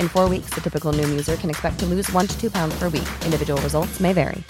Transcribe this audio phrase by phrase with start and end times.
[0.00, 2.78] In four weeks, the typical Noom user can expect to lose one to two pounds
[2.78, 3.08] per week.
[3.24, 4.44] Individual results may vary.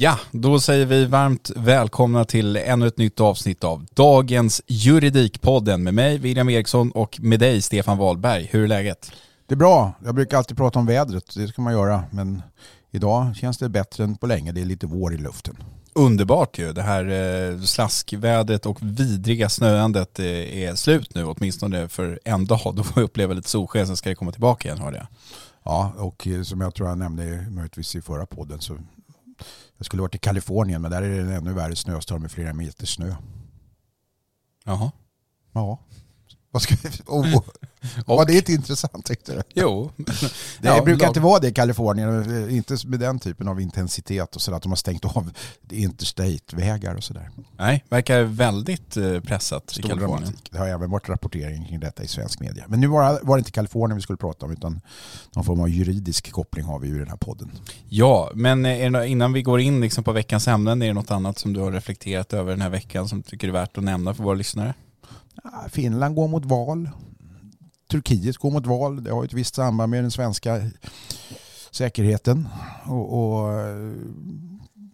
[0.00, 5.94] Ja, då säger vi varmt välkomna till ännu ett nytt avsnitt av dagens Juridikpodden med
[5.94, 8.48] mig William Eriksson och med dig Stefan Wahlberg.
[8.50, 9.12] Hur är läget?
[9.46, 9.92] Det är bra.
[10.04, 12.04] Jag brukar alltid prata om vädret, det ska man göra.
[12.10, 12.42] Men
[12.90, 14.52] idag känns det bättre än på länge.
[14.52, 15.56] Det är lite vår i luften.
[15.92, 16.72] Underbart ju.
[16.72, 17.04] Det här
[17.52, 20.26] eh, slaskvädret och vidriga snöandet eh,
[20.62, 22.72] är slut nu, åtminstone för en dag.
[22.76, 25.06] Då får vi uppleva lite solsken, sen ska det komma tillbaka igen hörde jag.
[25.62, 28.76] Ja, och eh, som jag tror jag nämnde möjligtvis i förra podden så
[29.78, 32.52] jag skulle varit i Kalifornien men där är det en ännu värre snöstorm med flera
[32.52, 33.14] meter snö.
[34.64, 34.92] Jaha.
[35.52, 35.78] Ja.
[36.50, 36.74] Vad ska
[37.06, 37.42] oh, oh.
[38.06, 39.42] Var det inte intressant tyckte du?
[39.54, 39.90] Jo.
[39.96, 44.36] Det Ja, brukar lag- inte vara det i Kalifornien, inte med den typen av intensitet
[44.36, 45.30] och sådär att de har stängt av
[45.70, 47.30] interstate-vägar och sådär.
[47.58, 50.20] Nej, verkar väldigt eh, pressat i Stor Kalifornien.
[50.20, 50.48] dramatik.
[50.52, 52.64] Det har även varit rapportering kring detta i svensk media.
[52.68, 54.80] Men nu var, var det inte Kalifornien vi skulle prata om utan
[55.34, 57.50] någon form av juridisk koppling har vi ju i den här podden.
[57.88, 61.10] Ja, men eh, det, innan vi går in liksom på veckans ämnen, är det något
[61.10, 63.84] annat som du har reflekterat över den här veckan som du tycker är värt att
[63.84, 64.74] nämna för våra lyssnare?
[65.68, 66.90] Finland går mot val.
[67.90, 69.04] Turkiet går mot val.
[69.04, 70.62] Det har ett visst samband med den svenska
[71.70, 72.48] säkerheten.
[72.84, 73.92] Och, och eh,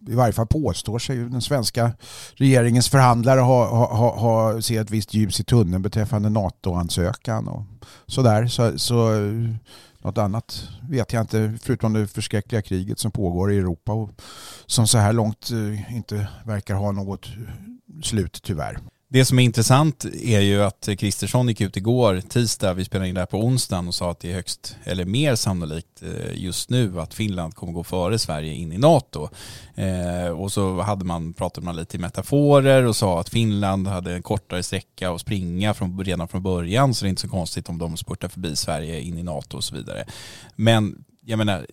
[0.07, 1.91] i varje fall påstår sig den svenska
[2.35, 7.63] regeringens förhandlare ha, ha, ha, ha ett visst ljus i tunneln beträffande NATO-ansökan och
[8.07, 8.47] sådär.
[8.47, 9.55] Så, så eh,
[9.99, 14.09] något annat vet jag inte förutom det förskräckliga kriget som pågår i Europa och
[14.65, 17.27] som så här långt eh, inte verkar ha något
[18.03, 18.79] slut tyvärr.
[19.07, 23.15] Det som är intressant är ju att Kristersson gick ut igår, tisdag, vi spelade in
[23.15, 26.69] det här på onsdagen och sa att det är högst, eller mer sannolikt eh, just
[26.69, 29.29] nu att Finland kommer gå före Sverige in i NATO.
[29.75, 34.13] Eh, och så hade man, pratade man lite i metaforer och sa att Finland hade
[34.13, 37.69] en kortare sträcka att springa från, redan från början så det är inte så konstigt
[37.69, 40.05] om de spurtar förbi Sverige in i NATO och så vidare.
[40.55, 41.67] Men jag menar,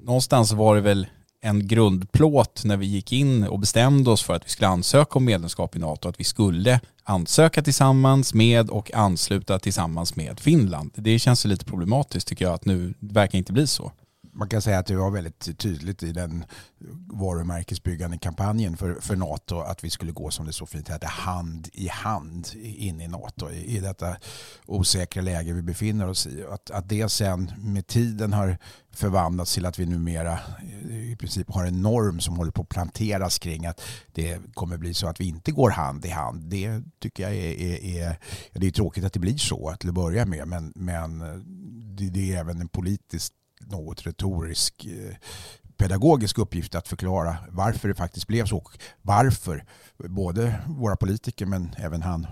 [0.00, 1.06] någonstans var det väl
[1.40, 5.24] en grundplåt när vi gick in och bestämde oss för att vi skulle ansöka om
[5.24, 10.90] medlemskap i NATO, att vi skulle ansöka tillsammans med och ansluta tillsammans med Finland.
[10.94, 13.92] Det känns lite problematiskt tycker jag att nu verkar inte bli så.
[14.38, 16.44] Man kan säga att det var väldigt tydligt i den
[17.12, 21.68] varumärkesbyggande kampanjen för, för NATO att vi skulle gå som det så fint hette hand
[21.72, 24.16] i hand in i NATO i, i detta
[24.66, 26.44] osäkra läge vi befinner oss i.
[26.50, 28.58] Att, att det sen med tiden har
[28.90, 30.38] förvandlats till att vi numera
[30.88, 33.80] eh, i princip har en norm som håller på att planteras kring att
[34.12, 36.42] det kommer bli så att vi inte går hand i hand.
[36.44, 38.18] Det tycker jag är, är, är
[38.52, 41.36] det är tråkigt att det blir så till att börja med men, men eh,
[41.98, 43.32] det, det är även en politisk
[43.70, 45.16] något retorisk eh,
[45.76, 48.56] pedagogisk uppgift att förklara varför det faktiskt blev så.
[48.56, 49.64] och Varför
[49.96, 52.26] både våra politiker men även han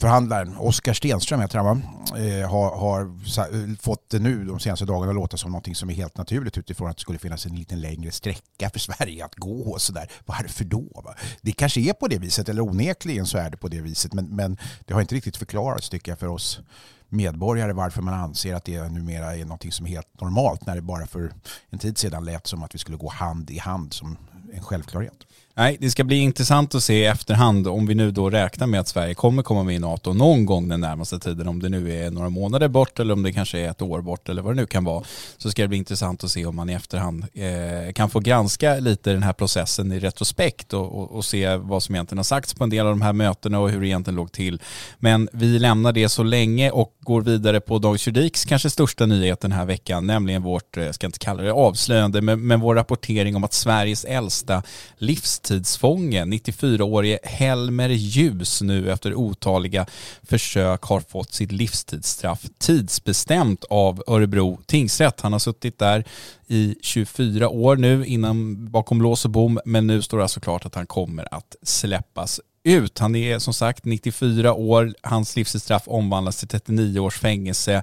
[0.00, 1.82] förhandlaren, Oskar Stenström heter han va?
[2.18, 5.94] Eh, har, har fått det nu de senaste dagarna att låta som någonting som är
[5.94, 9.72] helt naturligt utifrån att det skulle finnas en lite längre sträcka för Sverige att gå
[9.72, 10.10] och sådär.
[10.24, 11.02] Varför då?
[11.04, 11.14] Va?
[11.42, 14.36] Det kanske är på det viset, eller onekligen så är det på det viset, men,
[14.36, 16.60] men det har inte riktigt förklarats tycker jag för oss
[17.08, 20.82] medborgare varför man anser att det numera är något som är helt normalt när det
[20.82, 21.32] bara för
[21.70, 24.16] en tid sedan lät som att vi skulle gå hand i hand som
[24.52, 25.26] en självklarhet.
[25.58, 28.80] Nej, det ska bli intressant att se i efterhand om vi nu då räknar med
[28.80, 32.04] att Sverige kommer komma med i NATO någon gång den närmaste tiden, om det nu
[32.04, 34.60] är några månader bort eller om det kanske är ett år bort eller vad det
[34.60, 35.04] nu kan vara,
[35.36, 38.74] så ska det bli intressant att se om man i efterhand eh, kan få granska
[38.74, 42.54] lite den här processen i retrospekt och, och, och, se vad som egentligen har sagts
[42.54, 44.62] på en del av de här mötena och hur det egentligen låg till.
[44.98, 49.40] Men vi lämnar det så länge och går vidare på Dagens Juridiks kanske största nyhet
[49.40, 52.74] den här veckan, nämligen vårt, eh, jag ska inte kalla det avslöjande, men, men vår
[52.74, 54.62] rapportering om att Sveriges äldsta
[54.98, 59.86] livs livstidsfånge, 94-årige Helmer Ljus, nu efter otaliga
[60.22, 65.20] försök har fått sitt livstidsstraff tidsbestämt av Örebro tingsrätt.
[65.20, 66.04] Han har suttit där
[66.46, 70.66] i 24 år nu innan bakom lås och bom, men nu står det alltså klart
[70.66, 72.98] att han kommer att släppas ut.
[72.98, 77.82] Han är som sagt 94 år, hans livstidsstraff omvandlas till 39 års fängelse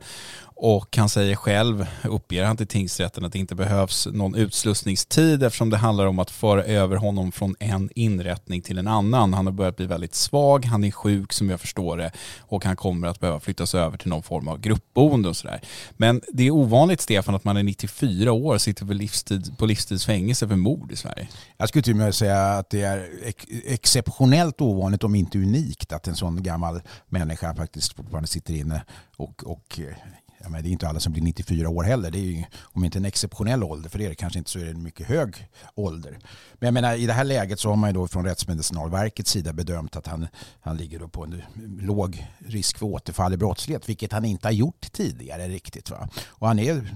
[0.55, 5.69] och han säger själv, uppger han till tingsrätten, att det inte behövs någon utslussningstid eftersom
[5.69, 9.33] det handlar om att föra över honom från en inrättning till en annan.
[9.33, 12.75] Han har börjat bli väldigt svag, han är sjuk som jag förstår det och han
[12.75, 15.61] kommer att behöva flyttas över till någon form av gruppboende och sådär.
[15.91, 19.65] Men det är ovanligt Stefan att man är 94 år och sitter på, livstid, på
[19.65, 21.27] livstidsfängelse för mord i Sverige.
[21.57, 25.93] Jag skulle till och med säga att det är ex exceptionellt ovanligt om inte unikt
[25.93, 28.83] att en sån gammal människa faktiskt fortfarande sitter inne
[29.17, 29.95] och, och eh,
[30.43, 32.11] ja, men det är inte alla som blir 94 år heller.
[32.11, 34.59] Det är ju, om inte en exceptionell ålder, för det är det kanske inte, så
[34.59, 36.19] är det en mycket hög ålder.
[36.53, 39.53] Men jag menar, i det här läget så har man ju då från Rättsmedicinalverkets sida
[39.53, 40.27] bedömt att han,
[40.61, 41.41] han ligger då på en
[41.79, 45.89] låg risk för återfall i brottslighet, vilket han inte har gjort tidigare riktigt.
[45.89, 46.09] Va?
[46.27, 46.93] Och han är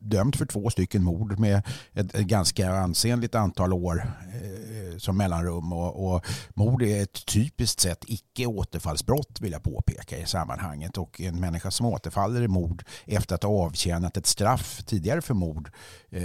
[0.00, 1.62] dömd för två stycken mord med
[1.94, 5.72] ett, ett ganska ansenligt antal år eh, som mellanrum.
[5.72, 10.98] Och, och mord är ett typiskt sett icke återfallsbrott vill jag påpeka i sammanhanget.
[10.98, 15.34] Och en människa som återfaller i mord efter att ha avtjänat ett straff tidigare för
[15.34, 15.70] mord
[16.10, 16.22] eh,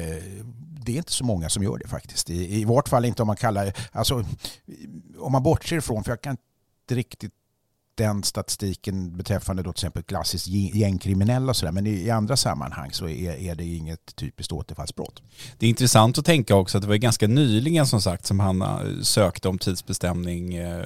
[0.85, 2.29] det är inte så många som gör det faktiskt.
[2.29, 4.25] I, i vart fall inte om man kallar alltså
[5.17, 6.37] om man bortser ifrån, för jag kan
[6.83, 7.33] inte riktigt
[7.95, 11.71] den statistiken beträffande då till exempel klassiskt gängkriminella och sådär.
[11.71, 15.21] Men i, andra sammanhang så är, är det inget typiskt återfallsbrott.
[15.57, 18.61] Det är intressant att tänka också att det var ganska nyligen som sagt som han
[18.61, 20.85] eh, sökte om tidsbestämning eh,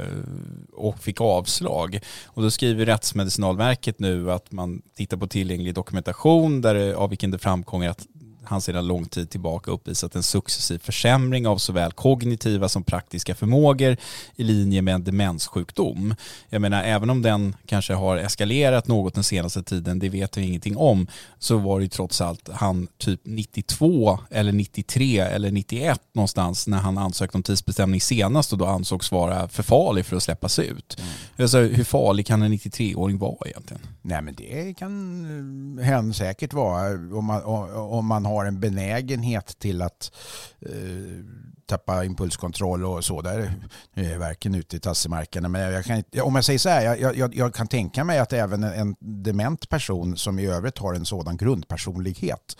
[0.73, 1.99] och fick avslag.
[2.25, 7.39] Och då skriver Rättsmedicinalverket nu att man tittar på tillgänglig dokumentation där av vilken det
[7.39, 8.07] framkommer att
[8.47, 13.97] han sedan lång tid tillbaka uppvisat en successiv försämring av såväl kognitiva som praktiska förmågor
[14.35, 16.15] i linje med en demenssjukdom.
[16.49, 20.41] Jag menar, även om den kanske har eskalerat något den senaste tiden, det vet vi
[20.41, 21.07] ingenting om,
[21.39, 26.77] så var det ju trots allt han typ 92 eller 93 eller 91 någonstans när
[26.77, 30.97] han ansökte om tidsbestämning senast och då ansågs vara för farlig för att släppas ut.
[30.99, 31.11] Mm.
[31.39, 33.81] Alltså, hur farlig kan en 93-åring vara egentligen?
[34.01, 37.43] Nej men det kan hen säkert vara om man,
[37.75, 40.11] om man har har en benägenhet till att
[40.61, 40.71] eh,
[41.65, 43.21] tappa impulskontroll och så.
[43.21, 43.51] Där eh,
[43.93, 45.47] nu är jag verkligen ute i tassemarkerna.
[45.47, 48.33] Men jag kan, om jag säger så här, jag, jag, jag, kan tänka mig att
[48.33, 52.57] även en dement person som i övrigt har en sådan grundpersonlighet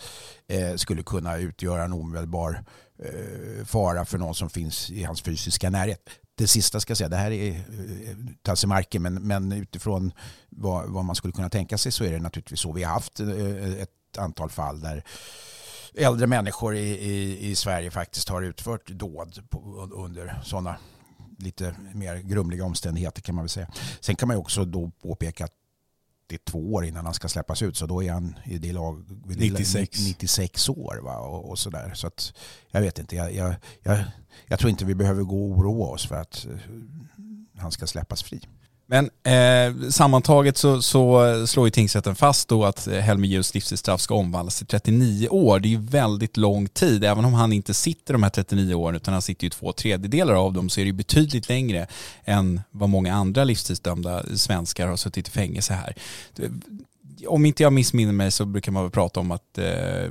[0.48, 2.64] eh, skulle kunna utgöra en omedelbar
[3.02, 6.08] eh, fara för någon som finns i hans fysiska närhet
[6.38, 10.12] det sista ska jag säga, det här är eh, tassemarken, men, men utifrån
[10.48, 12.72] vad, vad, man skulle kunna tänka sig så är det naturligtvis så.
[12.72, 15.04] Vi har haft eh, ett antal fall där
[15.96, 20.76] äldre människor i, i, i Sverige faktiskt har utfört dåd på, under sådana
[21.38, 23.68] lite mer grumliga omständigheter kan man väl säga.
[24.00, 25.52] Sen kan man ju också då påpeka att
[26.26, 28.72] det är två år innan han ska släppas ut så då är han i det
[28.72, 31.18] lag 96, 96 år va?
[31.18, 31.92] och, och sådär.
[31.94, 32.32] Så att
[32.70, 34.04] jag vet inte, jag, jag, jag,
[34.46, 36.58] jag, tror inte vi behöver gå och oroa oss för att uh,
[37.58, 38.40] han ska släppas fri.
[38.88, 44.00] Men eh, sammantaget så, så slår ju tingsrätten fast då att eh, Helmer Ljus livstidsstraff
[44.00, 45.60] ska omvandlas till 39 år.
[45.60, 47.04] Det är ju väldigt lång tid.
[47.04, 50.34] Även om han inte sitter de här 39 åren utan han sitter ju två tredjedelar
[50.34, 51.86] av dem så är det ju betydligt längre
[52.24, 55.94] än vad många andra livstidsdömda svenskar har suttit i fängelse här.
[57.26, 60.10] Om inte jag missminner mig så brukar man väl prata om att eh,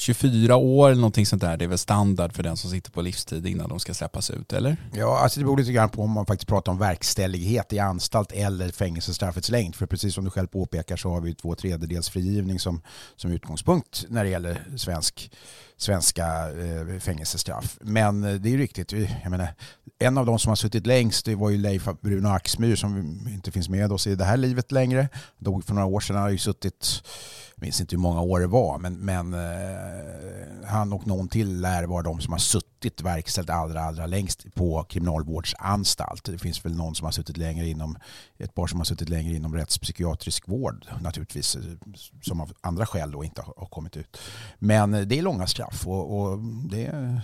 [0.00, 3.02] 24 år eller någonting sånt där, det är väl standard för den som sitter på
[3.02, 4.76] livstid innan de ska släppas ut, eller?
[4.92, 8.32] Ja, alltså det beror lite grann på om man faktiskt pratar om verkställighet i anstalt
[8.32, 9.74] eller fängelsestraffets längd.
[9.74, 12.82] För precis som du själv påpekar så har vi två tredjedels frigivning som,
[13.16, 15.30] som utgångspunkt när det gäller svensk
[15.76, 17.78] svenska eh, fängelsestraff.
[17.80, 19.48] Men eh, det är riktigt, jag menar,
[19.98, 22.96] en av de som har suttit längst det var ju Leif Bruno Axmyr som
[23.28, 25.08] inte finns med oss i det här livet längre.
[25.38, 27.02] Dog för några år sedan, han har ju suttit
[27.60, 31.60] jag minns inte hur många år det var, men, men eh, han och någon till
[31.60, 36.24] lär vara de som har suttit verkställt allra, allra längst på kriminalvårdsanstalt.
[36.24, 37.98] Det finns väl någon som har suttit längre inom,
[38.38, 41.62] ett par som har suttit längre inom rättspsykiatrisk vård naturligtvis, eh,
[42.22, 44.20] som av andra skäl då inte har kommit ut.
[44.58, 46.38] Men eh, det är långa straff och, och
[46.70, 47.20] det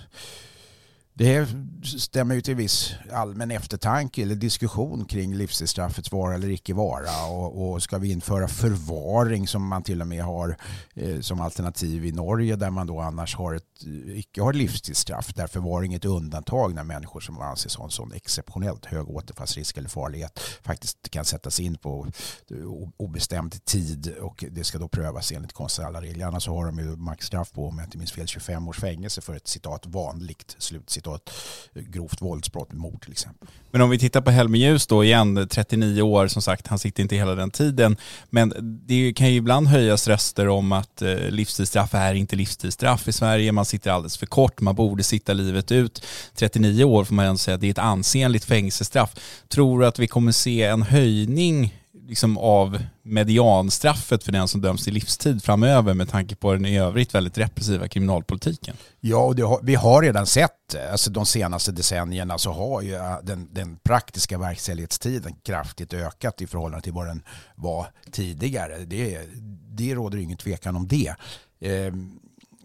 [1.19, 1.49] det
[1.83, 7.27] stämmer ju till viss allmän eftertanke eller diskussion kring livstidsstraffets vara eller icke vara.
[7.27, 10.57] Och, och, ska vi införa förvaring som man till och med har
[10.95, 13.63] eh, som alternativ i Norge där man då annars har ett,
[14.07, 18.13] icke har livstidsstraff där förvaring är ett undantag när människor som anses ha en sån
[18.13, 22.07] exceptionellt hög återfallsrisk eller farlighet faktiskt kan sättas in på
[22.51, 22.57] eh,
[22.97, 26.27] obestämd tid och det ska då prövas enligt konstitutionella regler.
[26.27, 29.35] Annars har de ju maxstraff på, om jag inte minns fel, 25 års fängelse för
[29.35, 31.31] ett citat vanligt slutcitat då ett
[31.75, 33.49] grovt våldsbrott, mord till exempel.
[33.71, 37.03] Men om vi tittar på Helmer Ljus då igen, 39 år som sagt, han sitter
[37.03, 37.97] inte hela den tiden.
[38.31, 38.53] Men
[38.87, 43.53] det kan ju ibland höjas röster om att eh, livstidsstraff är inte livstidsstraff i Sverige,
[43.53, 46.05] man sitter alldeles för kort, man borde sitta livet ut.
[46.35, 49.15] 39 år får man ändå säga, det är ett ansenligt fängelsestraff.
[49.49, 51.75] Tror du att vi kommer se en höjning
[52.09, 56.79] liksom av medianstraffet för den som döms till livstid framöver med tanke på den i
[56.79, 58.77] övrigt väldigt repressiva kriminalpolitiken?
[59.01, 63.19] Ja, och har, vi har redan sett, alltså de senaste decennierna så har ju äh,
[63.23, 67.23] den, den praktiska verkställighetstiden kraftigt ökat i förhållande till vad den
[67.55, 68.79] var tidigare.
[68.79, 69.21] Det,
[69.69, 71.15] det råder ingen tvekan om det.
[71.61, 71.93] Eh,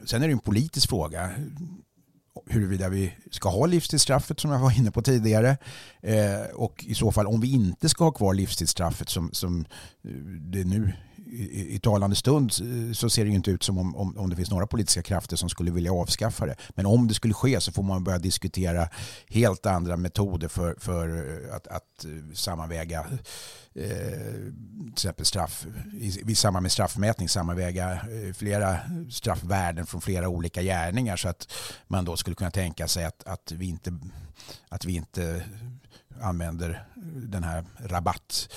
[0.05, 1.29] sen är det en politisk fråga
[2.45, 5.57] huruvida vi ska ha livstidsstraffet som jag var inne på tidigare.
[6.01, 9.65] Eh, och i så fall om vi inte ska ha kvar livstidsstraffet som, som
[10.03, 10.93] eh, det nu
[11.31, 14.29] i, i talande stund eh, så ser det ju inte ut som om, om, om,
[14.29, 16.55] det finns några politiska krafter som skulle vilja avskaffa det.
[16.69, 18.89] Men om det skulle ske så får man börja diskutera
[19.29, 23.05] helt andra metoder för, för eh, att, att eh, sammanväga
[23.73, 24.51] Eh,
[24.83, 28.01] till exempel straff, i, i samband med straffmätning sammanväga
[28.35, 31.53] flera straffvärden från flera olika gärningar så att
[31.87, 33.99] man då skulle kunna tänka sig att, att, vi, inte,
[34.69, 35.43] att vi inte
[36.21, 36.85] använder
[37.15, 38.49] den här rabatt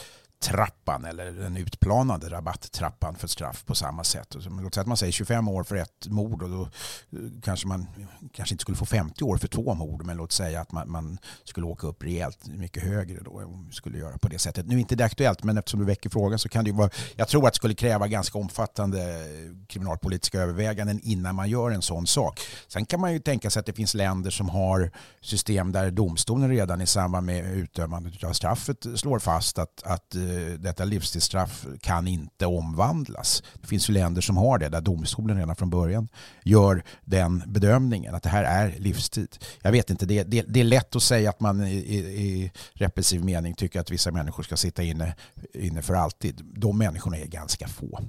[0.45, 4.37] trappan eller den utplanade rabatttrappan för straff på samma sätt.
[4.63, 7.87] Låt säga att man säger 25 år för ett mord och då eh, kanske man
[8.33, 11.19] kanske inte skulle få 50 år för två mord men låt säga att man, man
[11.45, 14.67] skulle åka upp rejält mycket högre då om vi skulle göra på det sättet.
[14.67, 16.91] Nu är inte det aktuellt men eftersom du väcker frågan så kan det ju vara,
[17.17, 19.27] jag tror att det skulle kräva ganska omfattande
[19.69, 22.41] kriminalpolitiska överväganden innan man gör en sån sak.
[22.69, 26.49] Sen kan man ju tänka sig att det finns länder som har system där domstolen
[26.51, 31.67] redan i samband med utdömandet av straffet slår fast att, att eh, Eh, detta livstidsstraff
[31.81, 33.43] kan inte omvandlas.
[33.61, 36.09] Det finns ju länder som har det där domstolen redan från början
[36.43, 39.37] gör den bedömningen att det här är livstid.
[39.63, 42.53] Jag vet inte, det, det, det är lätt att säga att man i, i, i,
[42.73, 45.15] repressiv mening tycker att vissa människor ska sitta inne,
[45.55, 46.41] inne för alltid.
[46.57, 48.01] De människorna är ganska få.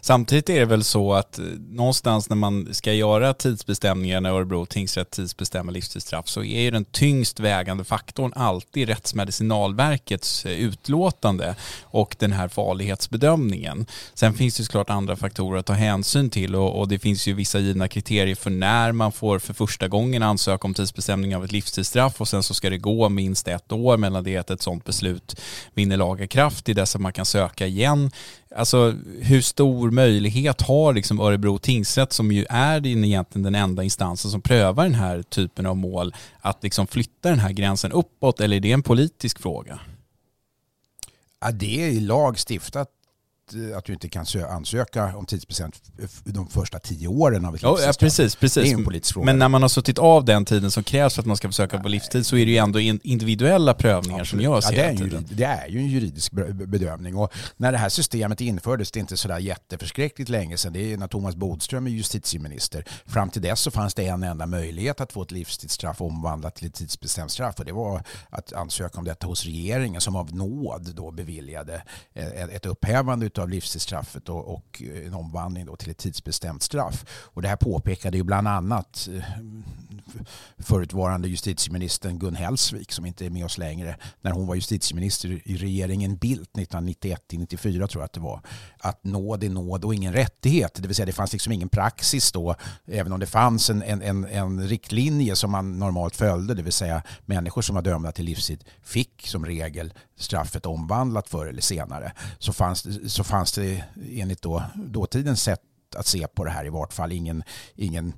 [0.00, 4.66] Samtidigt är det väl så att eh, någonstans när man ska göra tidsbestämningar när Örebro
[4.66, 12.16] tingsrätt tidsbestämmer livstidsstraff så är ju den tyngst vägande faktorn alltid Rättsmedicinalverkets eh, utlåtande och
[12.18, 13.86] den här farlighetsbedömningen.
[14.14, 17.32] Sen finns det såklart andra faktorer att ta hänsyn till och, och, det finns ju
[17.32, 21.52] vissa givna kriterier för när man får för första gången ansöka om tidsbestämning av ett
[21.52, 24.84] livstidsstraff och sen så ska det gå minst ett år mellan det att ett sådant
[24.84, 25.40] beslut
[25.74, 28.10] vinner laga kraft i dess att man kan söka igen.
[28.56, 34.30] Alltså hur stor möjlighet har liksom Örebro tingsrätt som ju är egentligen den enda instansen
[34.30, 38.56] som prövar den här typen av mål att liksom flytta den här gränsen uppåt eller
[38.56, 39.80] är det en politisk fråga?
[41.40, 42.90] Ja, det är i lag stiftat
[43.76, 45.82] att du inte kan ansöka om tidsbestämt
[46.24, 48.62] de första tio åren av ett ja, ja, precis, precis.
[48.62, 49.26] Det är en politisk fråga.
[49.26, 51.78] Men när man har suttit av den tiden som krävs för att man ska försöka
[51.78, 54.44] på livstid så är det ju ändå individuella prövningar Absolut.
[54.44, 57.16] som görs ja, det, är jurid, det är ju en juridisk bedömning.
[57.16, 60.96] Och när det här systemet infördes, det är inte sådär jätteförskräckligt länge sedan, det är
[60.96, 62.84] när Thomas Bodström är justitieminister.
[63.06, 66.66] Fram till dess så fanns det en enda möjlighet att få ett livstidsstraff omvandlat till
[66.66, 70.92] ett tidsbestämt straff och det var att ansöka om detta hos regeringen som av nåd
[70.94, 75.98] då beviljade eh, ett upphävande av livstidsstraffet och, och eh, en omvandling då till ett
[75.98, 77.04] tidsbestämt straff.
[77.10, 79.22] Och det här påpekade ju bland annat eh,
[80.58, 85.56] förutvarande justitieministern Gun Hellsvik som inte är med oss längre när hon var justitieminister i
[85.56, 88.40] regeringen Bildt 1991-94 tror jag att det var.
[88.78, 90.74] Att nåd är nåd och ingen rättighet.
[90.74, 92.54] Det vill säga det fanns liksom ingen praxis då
[92.86, 96.54] även om det fanns en, en, en, en riktlinje som man normalt följde.
[96.54, 101.46] Det vill säga människor som var dömda till livstid fick som regel straffet omvandlat förr
[101.46, 102.12] eller senare.
[102.38, 105.60] Så fanns, så fanns det enligt då, dåtidens sätt
[105.96, 107.12] att se på det här i vart fall.
[107.12, 107.42] Ingen,
[107.74, 108.12] ingen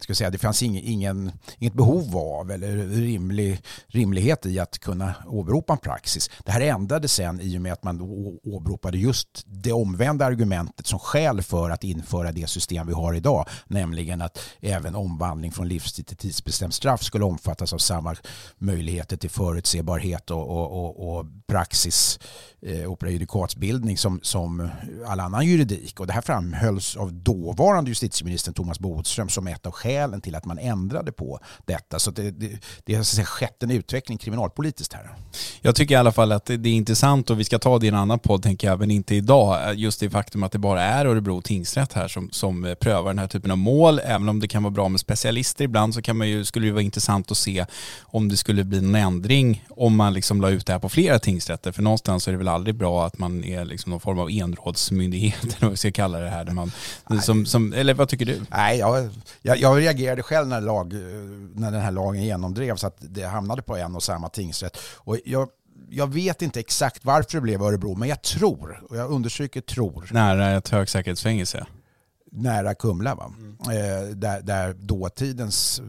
[0.00, 5.14] ska säga, det fanns ingen, ingen, inget behov av eller rimlig, rimlighet i att kunna
[5.26, 6.30] åberopa en praxis.
[6.44, 8.00] Det här ändrades sen i och med att man
[8.44, 13.48] åberopade just det omvända argumentet som skäl för att införa det system vi har idag,
[13.66, 18.16] nämligen att även omvandling från livstid till tidsbestämt straff skulle omfattas av samma
[18.58, 22.18] möjligheter till förutsebarhet och, och, och, och praxis
[22.62, 24.70] eh, och prejudikatsbildning som, som
[25.06, 26.00] all annan juridik.
[26.00, 30.44] Och det här framhölls av dåvarande justitieministern Thomas Bodström som ett av skälen till att
[30.44, 31.98] man ändrade på detta.
[31.98, 35.10] Så det, det, det har skett en utveckling kriminalpolitiskt här.
[35.60, 37.88] Jag tycker i alla fall att det är intressant och vi ska ta det i
[37.88, 39.74] en annan podd tänker jag, men inte idag.
[39.74, 43.26] Just det faktum att det bara är Örebro tingsrätt här som, som prövar den här
[43.26, 44.00] typen av mål.
[44.04, 46.72] Även om det kan vara bra med specialister ibland så kan man ju, skulle det
[46.72, 47.66] vara intressant att se
[48.02, 51.18] om det skulle bli någon ändring om man liksom la ut det här på flera
[51.18, 51.72] tingsrätter.
[51.72, 55.42] För någonstans är det väl aldrig bra att man är liksom någon form av enrådsmyndighet
[55.42, 56.44] eller vad vi ska kalla det här.
[56.44, 56.72] Där man,
[57.22, 58.40] som, som, eller vad tycker du?
[58.50, 59.10] Nej, jag,
[59.42, 60.92] jag, jag reagerade själv när, lag,
[61.54, 64.78] när den här lagen genomdrevs att det hamnade på en och samma tingsrätt.
[64.96, 65.48] Och jag,
[65.90, 70.08] jag vet inte exakt varför det blev Örebro, men jag tror, och jag understryker tror.
[70.12, 71.66] Nära ett högsäkerhetsfängelse?
[72.32, 73.32] Nära Kumla, va?
[73.38, 73.56] Mm.
[73.60, 75.82] Eh, där, där dåtidens,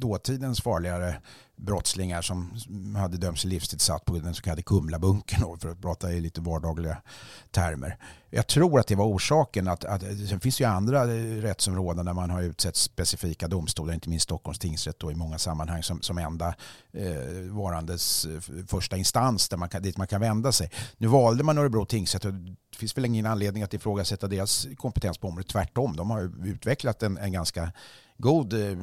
[0.00, 1.16] dåtidens farligare
[1.56, 2.52] brottslingar som
[2.96, 6.40] hade dömts till livstid satt på den så kallade Kumlabunkern för att prata i lite
[6.40, 7.02] vardagliga
[7.50, 7.98] termer.
[8.30, 9.68] Jag tror att det var orsaken.
[9.68, 13.94] Att, att, sen finns det ju andra eh, rättsområden där man har utsett specifika domstolar,
[13.94, 16.54] inte minst Stockholms tingsrätt då, i många sammanhang som, som enda
[16.92, 20.70] eh, varandes eh, första instans där man kan, dit man kan vända sig.
[20.96, 25.18] Nu valde man Örebro tingsrätt och det finns väl ingen anledning att ifrågasätta deras kompetens
[25.18, 25.48] på området.
[25.48, 27.72] Tvärtom, de har utvecklat en, en ganska
[28.16, 28.78] god eh,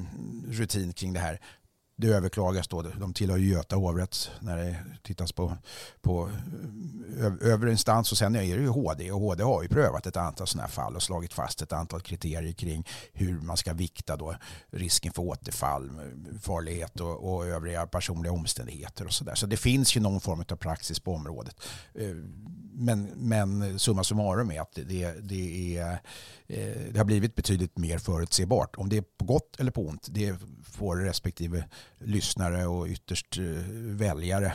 [0.48, 1.40] rutin kring det här
[1.96, 2.82] det överklagas då.
[2.82, 5.58] De tillhör ju Göta hovrätt när det tittas på,
[6.02, 6.30] på
[7.20, 10.18] eh, övre instans och sen är det ju HD och HD har ju prövat ett
[10.18, 14.16] antal sådana här fall och slagit fast ett antal kriterier kring hur man ska vikta
[14.16, 14.36] då
[14.72, 15.92] risken för återfall,
[16.42, 19.36] farlighet och, och övriga personliga omständigheter och sådär.
[19.36, 21.56] Så det finns ju någon form av praxis på området.
[21.94, 22.16] Eh,
[22.76, 26.00] men, men summa summarum är att det, det, är,
[26.54, 28.76] Eh, det har blivit betydligt mer förutsebart.
[28.76, 31.66] Om det är på gott eller på ont, det får respektive
[32.00, 33.44] lyssnare och ytterst eh,
[33.74, 34.54] väljare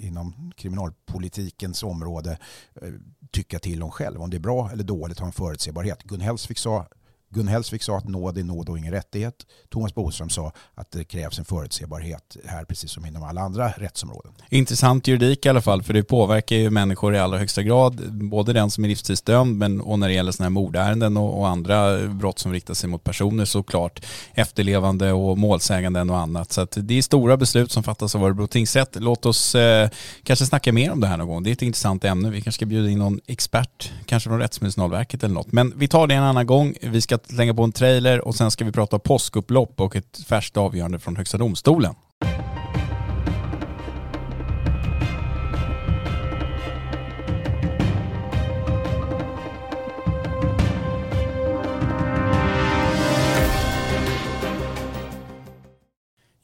[0.00, 2.38] inom kriminalpolitikens område
[2.82, 2.88] eh,
[3.30, 4.22] tycka till om själv.
[4.22, 6.02] Om det är bra eller dåligt har en förutsebarhet.
[6.02, 6.86] Gun Hellsvik sa
[7.32, 9.34] Gun Hellsvik sa att nåd är nåd och ingen rättighet.
[9.70, 14.32] Thomas Bodström sa att det krävs en förutsebarhet här precis som inom alla andra rättsområden.
[14.48, 18.12] Intressant juridik i alla fall för det påverkar ju människor i allra högsta grad.
[18.12, 21.48] Både den som är livstidsdömd men och när det gäller sådana här mordärenden och, och,
[21.48, 24.04] andra brott som riktar sig mot personer såklart.
[24.34, 26.52] Efterlevande och målsäganden och annat.
[26.52, 28.96] Så att det är stora beslut som fattas av Örebro tingsrätt.
[29.00, 29.90] Låt oss eh,
[30.22, 31.42] kanske snacka mer om det här någon gång.
[31.42, 32.30] Det är ett intressant ämne.
[32.30, 35.52] Vi kanske ska bjuda in någon expert, kanske från Rättsmedicinalverket eller något.
[35.52, 36.74] Men vi tar det en annan gång.
[36.82, 40.18] Vi ska att slänga på en trailer och sen ska vi prata påskupplopp och ett
[40.26, 41.94] färskt avgörande från Högsta domstolen.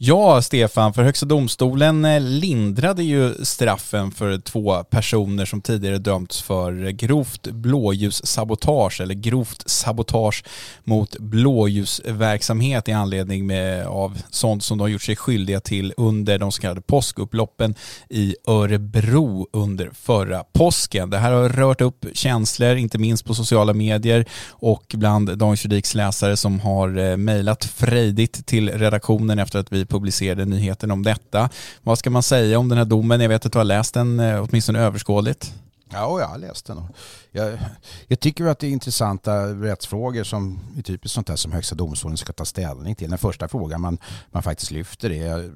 [0.08, 6.42] Ja, Stefan, för Högsta domstolen eh, lindrade ju straffen för två personer som tidigare dömts
[6.42, 10.44] för grovt blåljussabotage eller grovt sabotage
[10.84, 16.52] mot blåljusverksamhet i anledning med, av sånt som de gjort sig skyldiga till under de
[16.52, 17.74] så kallade påskupploppen
[18.08, 21.10] i Örebro under förra påsken.
[21.10, 25.94] Det här har rört upp känslor, inte minst på sociala medier och bland Dagens Juridiks
[25.94, 31.50] läsare som har eh, mejlat frejdigt till redaktionen efter att vi publicerade nyheten om detta.
[31.82, 33.20] Vad ska man säga om den här domen?
[33.20, 35.54] Jag vet att du har läst den eh, åtminstone överskådligt.
[35.90, 36.82] Ja, jag har läst den.
[37.30, 37.58] Jag,
[38.06, 42.16] jag tycker att det är intressanta rättsfrågor som är typiskt sånt här som Högsta domstolen
[42.16, 43.10] ska ta ställning till.
[43.10, 43.98] Den första frågan man,
[44.30, 45.52] man faktiskt lyfter är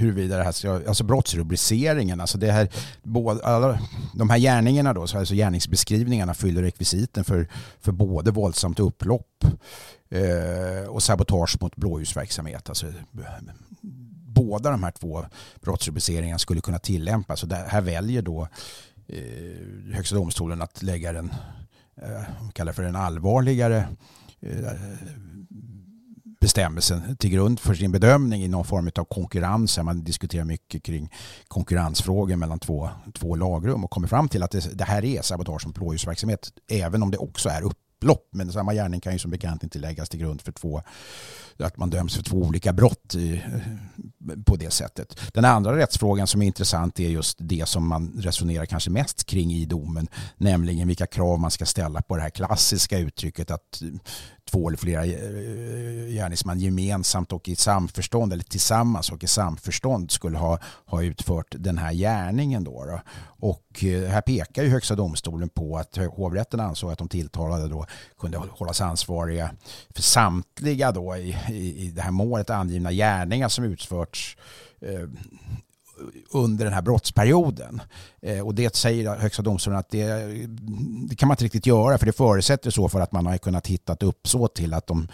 [0.00, 2.68] huruvida det här ska, alltså brottsrubriceringen, alltså det här,
[3.42, 3.78] alla,
[4.14, 7.48] de här gärningarna då, alltså gärningsbeskrivningarna fyller rekvisiten för,
[7.80, 9.44] för både våldsamt upplopp
[10.10, 12.68] eh, och sabotage mot blåljusverksamhet.
[12.68, 12.86] Alltså,
[14.34, 15.24] båda de här två
[15.60, 17.42] brottsrubriceringarna skulle kunna tillämpas.
[17.42, 18.48] Och här väljer då
[19.06, 21.32] eh, Högsta domstolen att lägga den,
[22.02, 23.88] eh, kallar för den allvarligare
[24.40, 24.72] eh,
[26.40, 29.78] bestämmelsen till grund för sin bedömning i någon form av konkurrens.
[29.78, 31.10] Man diskuterar mycket kring
[31.48, 35.62] konkurrensfrågor mellan två, två lagrum och kommer fram till att det, det här är sabotage
[35.62, 37.64] som blåljusverksamhet även om det också är
[38.04, 38.28] upplopp.
[38.30, 40.82] Men samma gärning kan ju som bekant inte läggas till grund för två
[41.58, 43.38] att man döms för två olika brott eh,
[44.46, 45.20] på det sättet.
[45.32, 49.52] Den andra rättsfrågan som är intressant är just det som man resonerar kanske mest kring
[49.52, 53.88] i domen, nämligen vilka krav man ska ställa på det här klassiska uttrycket att eh,
[54.50, 60.38] två eller flera eh, gärningsmän gemensamt och i samförstånd eller tillsammans och i samförstånd skulle
[60.38, 62.64] ha, ha utfört den här gärningen.
[62.64, 63.00] Då, då.
[63.24, 67.86] Och här pekar ju Högsta domstolen på att hovrätten ansåg att de tilltalade då
[68.18, 69.50] kunde hållas ansvariga
[69.94, 74.36] för samtliga då i, i, i det här målet angivna gärningar som utförts
[74.80, 75.08] eh,
[76.30, 77.82] under den här brottsperioden.
[78.22, 80.06] Eh, och det säger Högsta domstolen att det,
[81.08, 83.66] det, kan man inte riktigt göra för det förutsätter så för att man har kunnat
[83.66, 85.08] hitta ett uppsåt till att de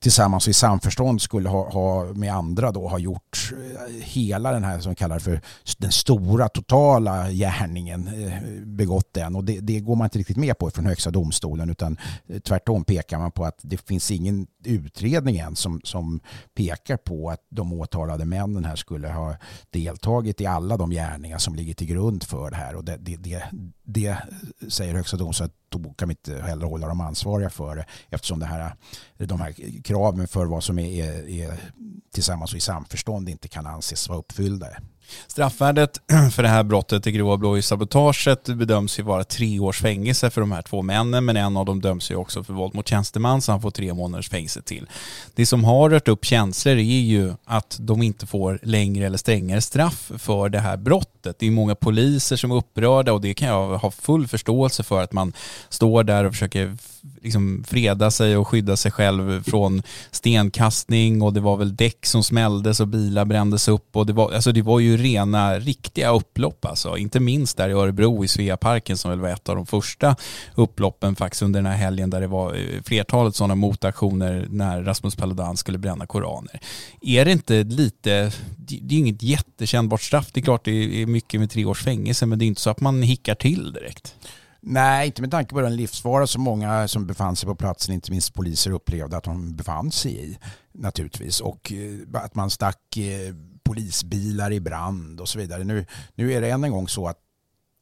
[0.00, 4.80] tillsammans i samförstånd skulle ha, ha, med andra då ha gjort eh, hela den här
[4.80, 5.40] som kallar för
[5.78, 9.36] den stora totala gärningen, eh, begått den.
[9.36, 12.84] Och det, det, går man inte riktigt med på från Högsta domstolen utan eh, tvärtom
[12.84, 16.20] pekar man på att det finns ingen utredning än som, som
[16.54, 19.36] pekar på att de åtalade männen här skulle ha
[19.70, 22.74] deltagit i alla de gärningar som ligger till grund för det här.
[22.74, 23.42] Och det, det, det,
[23.84, 24.16] det
[24.68, 28.38] säger Högsta domstolen att då kan vi inte heller hålla dem ansvariga för det eftersom
[28.38, 28.74] det här,
[29.18, 31.60] de här kraven för vad som är, är, är
[32.12, 34.66] tillsammans och i samförstånd inte kan anses vara uppfyllda.
[35.26, 36.00] Straffvärdet
[36.32, 40.52] för det här brottet, det grova blåljussabotaget, bedöms ju vara tre års fängelse för de
[40.52, 43.52] här två männen, men en av dem döms ju också för våld mot tjänsteman, så
[43.52, 44.86] han får tre månaders fängelse till.
[45.34, 49.60] Det som har rört upp känslor är ju att de inte får längre eller strängare
[49.60, 51.38] straff för det här brottet.
[51.38, 55.02] Det är många poliser som är upprörda och det kan jag ha full förståelse för
[55.02, 55.32] att man
[55.68, 56.76] står där och försöker
[57.26, 62.24] liksom freda sig och skydda sig själv från stenkastning och det var väl däck som
[62.24, 66.64] smälldes och bilar brändes upp och det var, alltså det var ju rena, riktiga upplopp
[66.64, 66.96] alltså.
[66.96, 70.16] Inte minst där i Örebro i Sveaparken som väl var ett av de första
[70.54, 75.16] upploppen faktiskt under den här helgen där det var eh, flertalet sådana motaktioner när Rasmus
[75.16, 76.60] Paludan skulle bränna koraner.
[77.00, 80.28] Är det inte lite, det är inget jättekännbart straff.
[80.32, 82.70] Det är klart det är mycket med tre års fängelse men det är inte så
[82.70, 84.14] att man hickar till direkt.
[84.68, 88.10] Nej, inte med tanke på den livsfara som många som befann sig på platsen, inte
[88.10, 90.38] minst poliser, upplevde att de befann sig i
[90.72, 91.40] naturligtvis.
[91.40, 95.64] Och eh, att man stack eh, polisbilar i brand och så vidare.
[95.64, 97.18] Nu, nu är det än en gång så att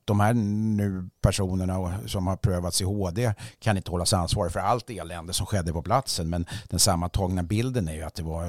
[0.04, 4.90] de här nu personerna som har prövats i HD kan inte hållas ansvariga för allt
[4.90, 6.30] elände som skedde på platsen.
[6.30, 8.44] Men den sammantagna bilden är ju att det var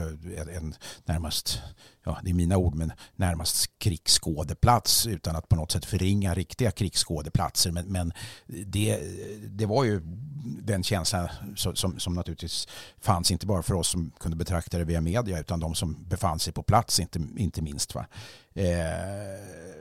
[0.55, 1.61] en närmast,
[2.05, 6.71] ja det är mina ord, men närmast krigsskådeplats utan att på något sätt förringa riktiga
[6.71, 7.71] krigsskådeplatser.
[7.71, 8.13] Men, men
[8.65, 8.99] det,
[9.49, 10.01] det var ju
[10.63, 12.67] den känslan som, som, som, naturligtvis
[13.01, 16.39] fanns inte bara för oss som kunde betrakta det via media utan de som befann
[16.39, 17.95] sig på plats inte, inte minst.
[17.95, 18.05] Va?
[18.53, 19.74] Eh,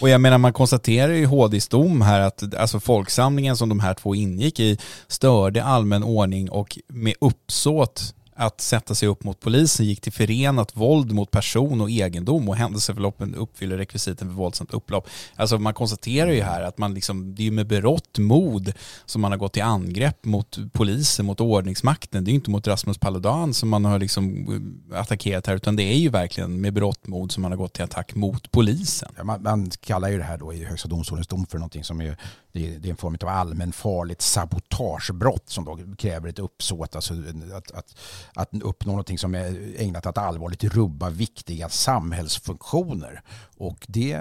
[0.00, 3.80] och jag menar man konstaterar ju i HDs dom här att alltså folksamlingen som de
[3.80, 4.78] här två ingick i
[5.08, 10.76] störde allmän ordning och med uppsåt att sätta sig upp mot polisen gick till förenat
[10.76, 15.08] våld mot person och egendom och händelseförloppen uppfyller rekvisiten för våldsamt upplopp.
[15.36, 18.72] Alltså man konstaterar ju här att man liksom, det är med berått mod
[19.06, 22.24] som man har gått till angrepp mot polisen, mot ordningsmakten.
[22.24, 24.46] Det är ju inte mot Rasmus Paludan som man har liksom
[24.92, 27.72] eh, attackerat här utan det är ju verkligen med berått mod som man har gått
[27.72, 29.12] till attack mot polisen.
[29.16, 32.00] Ja, man, man, kallar ju det här då i Högsta domstolens dom för någonting som
[32.00, 32.16] är
[32.56, 37.14] det är, en form av allmänfarligt sabotagebrott som då kräver ett uppsåt, alltså
[37.54, 37.98] att, att,
[38.34, 43.22] att uppnå någonting som är ägnat att allvarligt rubba viktiga samhällsfunktioner.
[43.56, 44.16] Och det,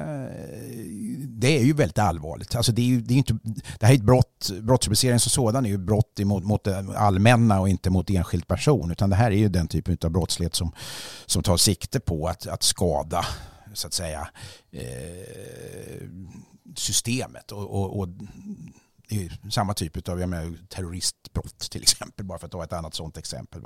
[1.28, 2.56] det är ju väldigt allvarligt.
[2.56, 3.38] Alltså det, är ju, det, är inte,
[3.80, 7.60] det här är ett brott, brottsrubriceringen som sådan är ju brott mot, mot det allmänna
[7.60, 8.92] och inte mot enskild person.
[8.92, 10.72] Utan det här är ju den typen av brottslighet som,
[11.26, 13.26] som tar sikte på att, att skada
[13.74, 14.28] så att säga
[14.72, 16.08] eh,
[16.76, 17.52] systemet.
[17.52, 18.08] Och, och, och
[19.10, 22.74] det är samma typ av jag menar, terroristbrott till exempel, bara för att ta ett
[22.74, 23.62] annat sådant exempel.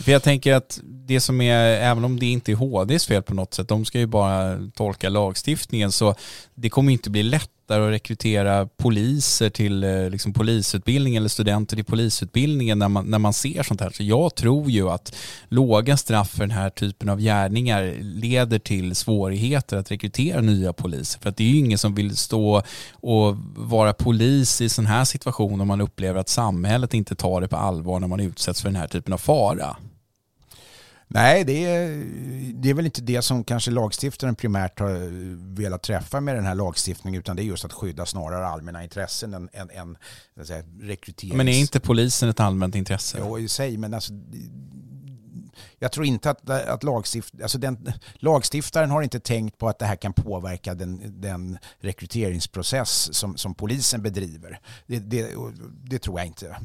[0.00, 3.34] För jag tänker att det som är, även om det inte är HDs fel på
[3.34, 6.14] något sätt, de ska ju bara tolka lagstiftningen, så
[6.54, 11.76] det kommer inte bli lätt lättare att rekrytera poliser till eh, liksom, polisutbildningen eller studenter
[11.76, 13.90] till polisutbildningen när man, när man ser sånt här.
[13.90, 15.16] Så jag tror ju att
[15.48, 21.20] låga straff för den här typen av gärningar leder till svårigheter att rekrytera nya poliser.
[21.20, 25.04] För att det är ju ingen som vill stå och vara polis i sån här
[25.04, 28.68] situation om man upplever att samhället inte tar det på allvar när man utsätts för
[28.68, 29.76] den här typen av fara.
[31.12, 32.04] Nej, det är,
[32.54, 35.08] det är väl inte det som kanske lagstiftaren primärt har
[35.56, 39.34] velat träffa med den här lagstiftningen utan det är just att skydda snarare allmänna intressen
[39.34, 39.96] än, än, än
[40.46, 41.36] säga, rekryterings...
[41.36, 43.18] Men är inte polisen ett allmänt intresse?
[43.20, 44.12] Jo, i sig, men alltså
[45.78, 49.86] jag tror inte att, att lagstift, alltså den, lagstiftaren har inte tänkt på att det
[49.86, 54.60] här kan påverka den, den rekryteringsprocess som, som polisen bedriver.
[54.86, 55.34] Det, det,
[55.84, 56.56] det tror jag inte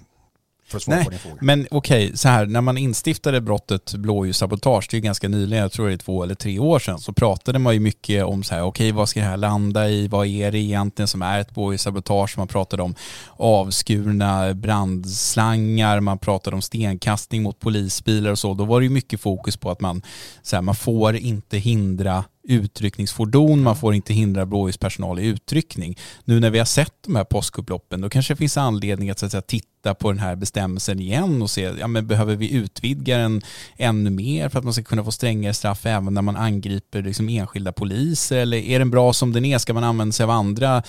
[0.68, 1.38] för att svara Nej, på din fråga.
[1.42, 5.72] Men okej, okay, så här, när man instiftade brottet blåljussabotage, det är ganska nyligen, jag
[5.72, 8.56] tror det är två eller tre år sedan, så pratade man ju mycket om så
[8.56, 11.40] här, okej okay, vad ska det här landa i, vad är det egentligen som är
[11.40, 12.38] ett blåljussabotage?
[12.38, 12.96] Man pratade om
[13.30, 18.54] avskurna brandslangar, man pratade om stenkastning mot polisbilar och så.
[18.54, 20.02] Då var det ju mycket fokus på att man,
[20.42, 25.98] så här, man får inte hindra utryckningsfordon, man får inte hindra blåljuspersonal i utryckning.
[26.24, 29.26] Nu när vi har sett de här påskupploppen då kanske det finns anledning att, så
[29.26, 33.18] att säga, titta på den här bestämmelsen igen och se, ja men behöver vi utvidga
[33.18, 33.42] den
[33.78, 37.30] ännu mer för att man ska kunna få strängare straff även när man angriper liksom
[37.30, 39.58] enskilda poliser eller är den bra som den är?
[39.58, 40.84] Ska man använda sig av andra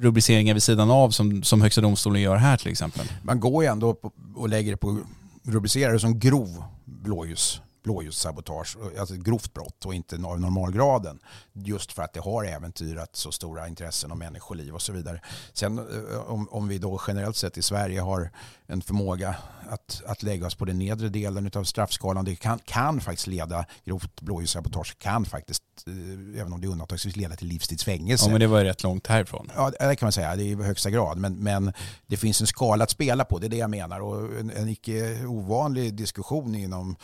[0.00, 3.06] rubriceringar vid sidan av som, som Högsta domstolen gör här till exempel?
[3.22, 3.96] Man går ju ändå
[4.34, 4.98] och lägger det på,
[5.42, 11.18] rubricerar det som grov blåljus blåljussabotage, alltså ett grovt brott och inte av normalgraden.
[11.52, 15.20] Just för att det har äventyrat så stora intressen och människoliv och så vidare.
[15.52, 18.30] Sen eh, om, om vi då generellt sett i Sverige har
[18.66, 19.34] en förmåga
[19.68, 22.24] att, att lägga oss på den nedre delen av straffskalan.
[22.24, 27.36] Det kan, kan faktiskt leda, grovt blåljussabotage kan faktiskt, eh, även om det undantagsvis leda
[27.36, 28.24] till livstidsfängelse.
[28.24, 29.50] Ja men det var ju rätt långt härifrån.
[29.56, 31.18] Ja det kan man säga, det är i högsta grad.
[31.18, 31.72] Men, men
[32.06, 34.00] det finns en skala att spela på, det är det jag menar.
[34.00, 36.96] Och en, en icke ovanlig diskussion inom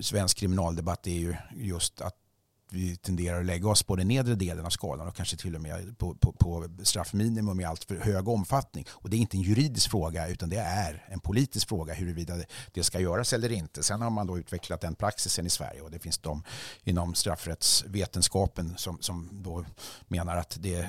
[0.00, 2.14] svensk kriminaldebatt är ju just att
[2.70, 5.60] vi tenderar att lägga oss på den nedre delen av skalan och kanske till och
[5.60, 8.84] med på, på, på straffminimum i allt för hög omfattning.
[8.90, 12.34] Och det är inte en juridisk fråga utan det är en politisk fråga huruvida
[12.72, 13.82] det ska göras eller inte.
[13.82, 16.42] Sen har man då utvecklat den praxisen i Sverige och det finns de
[16.84, 19.64] inom straffrättsvetenskapen som, som då
[20.08, 20.82] menar att det är,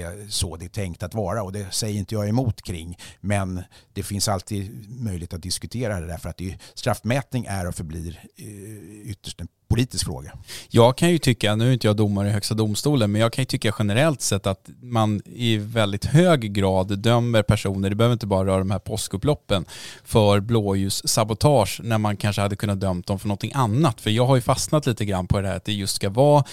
[0.00, 2.98] är så det är tänkt att vara och det säger inte jag emot kring.
[3.20, 7.74] Men det finns alltid möjlighet att diskutera det därför att det är, straffmätning är och
[7.74, 10.32] förblir eh, ytterst en politisk fråga.
[10.68, 13.42] Jag kan ju tycka, nu är inte jag domare i Högsta domstolen, men jag kan
[13.42, 18.26] ju tycka generellt sett att man i väldigt hög grad dömer personer, det behöver inte
[18.26, 19.64] bara röra de här påskupploppen,
[20.04, 24.00] för blåljussabotage när man kanske hade kunnat dömt dem för någonting annat.
[24.00, 26.44] För jag har ju fastnat lite grann på det här att det just ska vara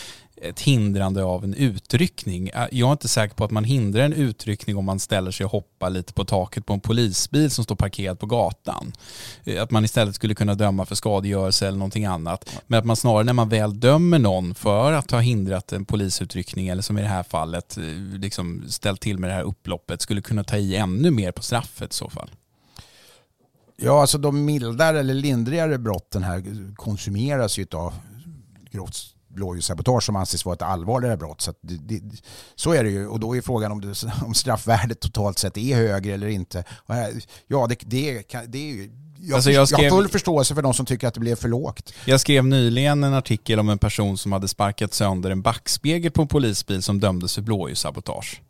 [0.41, 2.51] ett hindrande av en utryckning.
[2.71, 5.51] Jag är inte säker på att man hindrar en utryckning om man ställer sig och
[5.51, 8.93] hoppar lite på taket på en polisbil som står parkerad på gatan.
[9.60, 12.49] Att man istället skulle kunna döma för skadegörelse eller någonting annat.
[12.67, 16.67] Men att man snarare när man väl dömer någon för att ha hindrat en polisutryckning
[16.67, 17.77] eller som i det här fallet
[18.13, 21.93] liksom ställt till med det här upploppet skulle kunna ta i ännu mer på straffet
[21.93, 22.30] i så fall.
[23.77, 27.93] Ja, alltså de mildare eller lindrigare brotten här konsumeras ju av
[28.71, 31.41] grovt blåljussabotage som anses vara ett allvarligare brott.
[31.41, 32.22] Så, det, det,
[32.56, 35.76] så är det ju och då är frågan om, det, om straffvärdet totalt sett är
[35.76, 36.63] högre eller inte.
[37.48, 38.91] Ja, det, det, det är ju
[39.24, 41.36] jag, alltså jag, skrev, jag har full förståelse för de som tycker att det blev
[41.36, 41.94] för lågt.
[42.06, 46.22] Jag skrev nyligen en artikel om en person som hade sparkat sönder en backspegel på
[46.22, 48.41] en polisbil som dömdes för blåljussabotage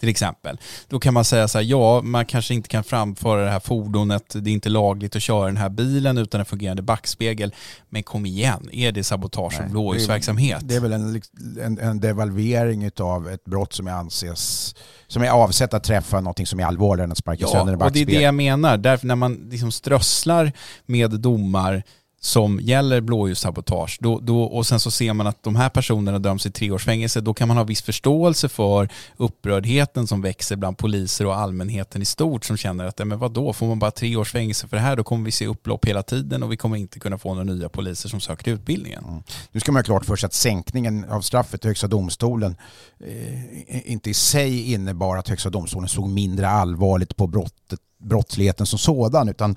[0.00, 0.60] till exempel.
[0.88, 4.24] Då kan man säga så här, ja, man kanske inte kan framföra det här fordonet,
[4.34, 7.54] det är inte lagligt att köra den här bilen utan en fungerande backspegel.
[7.88, 10.60] Men kom igen, är det sabotage och blåljusverksamhet?
[10.62, 11.22] Det är väl en,
[11.62, 14.74] en, en devalvering av ett brott som är anses
[15.06, 17.78] som är avsett att träffa något som är allvarligare än att sparka ja, sönder en
[17.78, 18.06] backspegel.
[18.06, 18.76] och det är det jag menar.
[18.76, 20.52] Därför när man liksom strösslar
[20.86, 21.82] med domar
[22.22, 26.46] som gäller blåljussabotage då, då, och sen så ser man att de här personerna döms
[26.46, 30.78] i tre års fängelse, då kan man ha viss förståelse för upprördheten som växer bland
[30.78, 34.16] poliser och allmänheten i stort som känner att men vad då får man bara tre
[34.16, 36.76] års fängelse för det här då kommer vi se upplopp hela tiden och vi kommer
[36.76, 39.04] inte kunna få några nya poliser som söker utbildningen.
[39.04, 39.22] Mm.
[39.52, 42.56] Nu ska man ha klart för sig att sänkningen av straffet i Högsta domstolen
[43.04, 48.78] eh, inte i sig innebar att Högsta domstolen såg mindre allvarligt på brottet brottsligheten som
[48.78, 49.56] sådan utan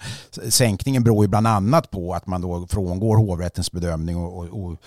[0.49, 4.77] sänkningen beror ju bland annat på att man då frångår hovrättens bedömning och, och, och,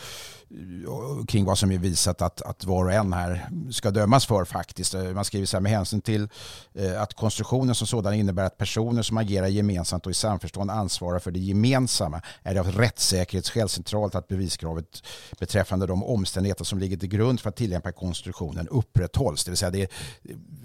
[0.86, 4.44] och kring vad som är visat att, att var och en här ska dömas för
[4.44, 4.94] faktiskt.
[5.14, 6.28] Man skriver så här med hänsyn till
[6.74, 11.18] eh, att konstruktionen som sådan innebär att personer som agerar gemensamt och i samförstånd ansvarar
[11.18, 15.02] för det gemensamma är det av rättssäkerhetsskäl centralt att beviskravet
[15.38, 19.44] beträffande de omständigheter som ligger till grund för att tillämpa konstruktionen upprätthålls.
[19.44, 19.90] Det vill säga det,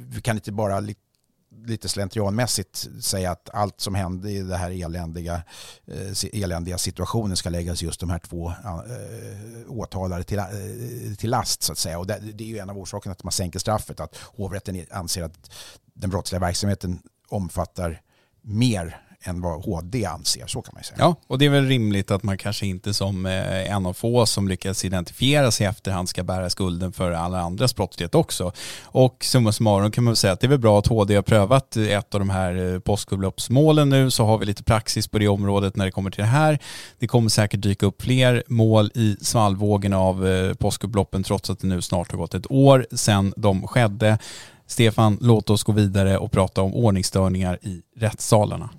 [0.10, 0.80] vi kan inte bara
[1.66, 5.44] lite slentrianmässigt säga att allt som hände i den här eländiga,
[5.86, 10.46] eh, eländiga situationen ska läggas just de här två eh, åtalade till, eh,
[11.18, 12.00] till last så att säga.
[12.00, 15.24] Och det, det är ju en av orsakerna att man sänker straffet, att hovrätten anser
[15.24, 15.52] att
[15.94, 18.02] den brottsliga verksamheten omfattar
[18.42, 20.98] mer än vad HD anser, så kan man säga.
[21.00, 24.26] Ja, och det är väl rimligt att man kanske inte som eh, en av få
[24.26, 28.52] som lyckas identifiera sig i efterhand ska bära skulden för alla andras brottslighet också.
[28.84, 31.22] Och summa summarum kan man väl säga att det är väl bra att HD har
[31.22, 35.28] prövat ett av de här eh, påskupploppsmålen nu så har vi lite praxis på det
[35.28, 36.60] området när det kommer till det här.
[37.00, 41.68] Det kommer säkert dyka upp fler mål i svallvågen av eh, påskupploppen trots att det
[41.68, 44.18] nu snart har gått ett år sedan de skedde.
[44.68, 48.70] Stefan, låt oss gå vidare och prata om ordningsstörningar i rättssalarna.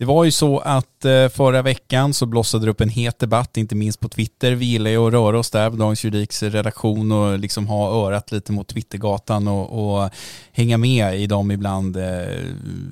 [0.00, 3.56] Det var ju så att Eh, förra veckan så blossade det upp en het debatt,
[3.56, 4.52] inte minst på Twitter.
[4.52, 8.32] Vi gillar ju att röra oss där på Dagens Juridiks redaktion och liksom ha örat
[8.32, 10.10] lite mot Twittergatan och, och
[10.52, 12.04] hänga med i de ibland eh,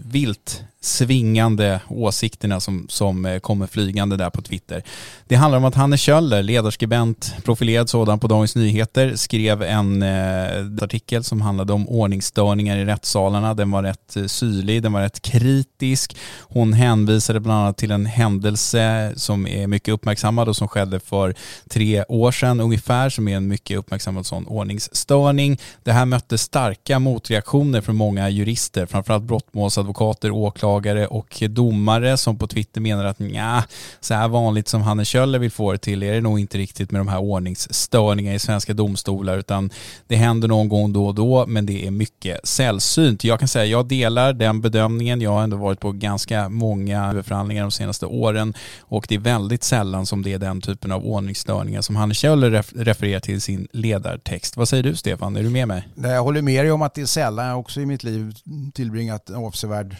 [0.04, 4.82] vilt svingande åsikterna som, som eh, kommer flygande där på Twitter.
[5.26, 10.82] Det handlar om att Hanne Kjöller, ledarskribent, profilerad sådan på Dagens Nyheter, skrev en eh,
[10.82, 13.54] artikel som handlade om ordningsstörningar i rättssalarna.
[13.54, 16.16] Den var rätt eh, syrlig, den var rätt kritisk.
[16.40, 21.00] Hon hänvisade bland annat till en en händelse som är mycket uppmärksammad och som skedde
[21.00, 21.34] för
[21.68, 25.58] tre år sedan ungefär, som är en mycket uppmärksammad sån ordningsstörning.
[25.84, 32.38] Det här mötte starka motreaktioner från många jurister, framförallt brottmålsadvokater, åklagare åklagare och domare som
[32.38, 33.64] på Twitter menar att nja,
[34.00, 36.90] så här vanligt som Hanne Kjöller vill få det till är det nog inte riktigt
[36.90, 39.70] med de här ordningsstörningarna i svenska domstolar utan
[40.08, 43.24] det händer någon gång då och då men det är mycket sällsynt.
[43.24, 45.20] Jag kan säga jag delar den bedömningen.
[45.20, 49.18] Jag har ändå varit på ganska många förhandlingar de senaste senaste åren och det är
[49.18, 53.40] väldigt sällan som det är den typen av ordningsstörningar som Hanne Kjöller refererar till i
[53.40, 54.56] sin ledartext.
[54.56, 55.36] Vad säger du Stefan?
[55.36, 55.88] Är du med mig?
[55.94, 57.46] Jag håller med dig om att det är sällan.
[57.46, 58.34] Jag har också i mitt liv
[58.74, 59.96] tillbringat avsevärd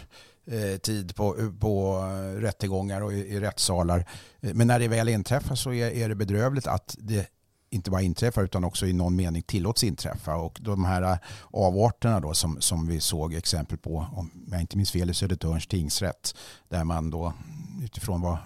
[0.46, 4.04] eh, tid på, på eh, rättegångar och i, i rättssalar.
[4.40, 7.28] Eh, men när det väl inträffar så är, är det bedrövligt att det
[7.70, 10.34] inte bara inträffar utan också i någon mening tillåts inträffa.
[10.34, 11.18] Och de här
[11.50, 15.66] avarterna då som, som vi såg exempel på, om jag inte minns fel, i Södertörns
[15.66, 16.34] tingsrätt,
[16.68, 17.32] där man då
[17.82, 18.38] utifrån vad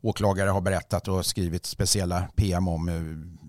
[0.00, 3.44] åklagare har berättat och skrivit speciella PM om eh,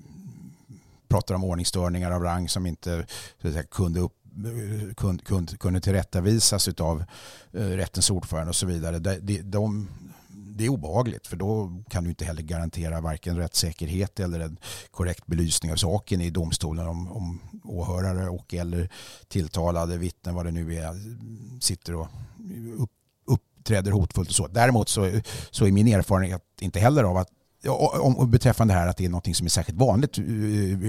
[1.08, 3.06] pratar om ordningsstörningar av rang som inte
[3.42, 7.04] säga, kunde upp, eh, kunde, kunde, kunde tillrättavisas av
[7.54, 9.00] eh, rättens ordförande och så vidare.
[9.00, 9.88] De, de,
[10.28, 14.58] det är obehagligt för då kan du inte heller garantera varken rättssäkerhet eller en
[14.92, 18.90] korrekt belysning av saken i domstolen om, om åhörare och eller
[19.28, 20.96] tilltalade vittnen vad det nu är
[21.62, 22.08] sitter och
[22.78, 22.92] upp,
[23.66, 24.48] uppträder hotfullt och så.
[24.48, 25.12] Däremot så,
[25.52, 27.30] så är min erfarenhet inte heller av att
[28.00, 30.24] om, beträffande det här att det är något som är särskilt vanligt eh,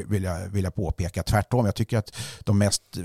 [0.08, 1.22] vill jag, vill jag påpeka.
[1.22, 3.02] Tvärtom, jag tycker att de mest eh,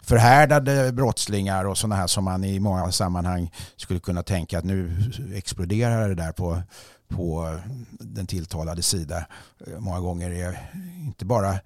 [0.00, 4.96] förhärdade brottslingar och sådana här som man i många sammanhang skulle kunna tänka att nu
[5.34, 6.62] exploderar det där på,
[7.08, 7.58] på
[8.00, 9.26] den tilltalade sida.
[9.66, 11.60] Eh, många gånger är inte bara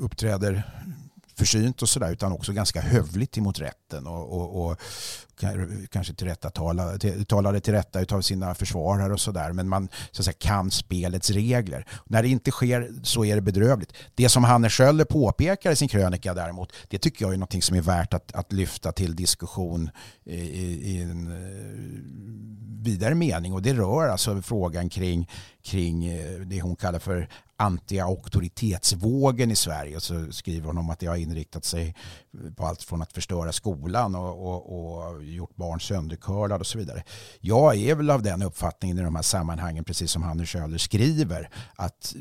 [0.00, 0.62] uppträder
[1.36, 4.80] försynt och sådär utan också ganska hövligt emot rätten och, och, och
[5.90, 10.24] kanske tillrättatala, till, talade till rätta av sina försvarare och sådär men man så att
[10.24, 11.86] säga, kan spelets regler.
[12.04, 13.92] När det inte sker så är det bedrövligt.
[14.14, 17.76] Det som Hanne Schöller påpekar i sin krönika däremot det tycker jag är något som
[17.76, 19.90] är värt att, att lyfta till diskussion
[20.24, 25.30] i, i, i en eh, vidare mening och det rör alltså frågan kring,
[25.64, 30.00] kring eh, det hon kallar för anti-auktoritetsvågen i Sverige.
[30.00, 31.94] Så skriver hon om att det har inriktat sig
[32.56, 37.04] på allt från att förstöra skolan och, och, och gjort barn söndercurlade och så vidare.
[37.40, 41.50] Jag är väl av den uppfattningen i de här sammanhangen, precis som Hannes Schöler skriver,
[41.74, 42.14] att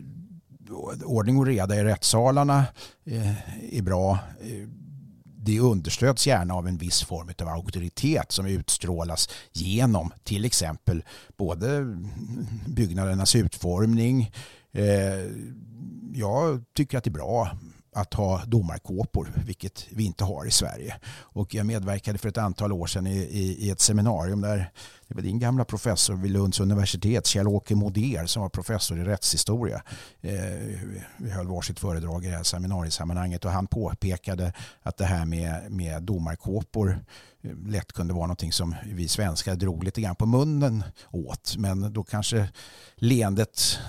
[1.03, 2.65] ordning och reda i rättssalarna
[3.05, 4.19] eh, är bra.
[4.41, 4.82] Eh,
[5.45, 11.03] det understöds gärna av en viss form av auktoritet som utstrålas genom till exempel
[11.37, 11.97] både
[12.67, 14.31] byggnadernas utformning,
[14.71, 15.31] eh,
[16.13, 17.51] jag tycker att det är bra
[17.95, 20.95] att ha domarkåpor, vilket vi inte har i Sverige.
[21.19, 24.71] Och jag medverkade för ett antal år sedan i, i, i ett seminarium där
[25.13, 29.81] det var din gamla professor vid Lunds universitet, Kjell-Åke Moder, som var professor i rättshistoria.
[30.21, 30.33] Eh,
[31.17, 34.53] vi höll varsitt föredrag i det här seminariesammanhanget och han påpekade
[34.83, 37.05] att det här med, med domarkåpor
[37.41, 41.55] eh, lätt kunde vara någonting som vi svenskar drog lite grann på munnen åt.
[41.57, 42.49] Men då kanske
[42.95, 43.79] leendet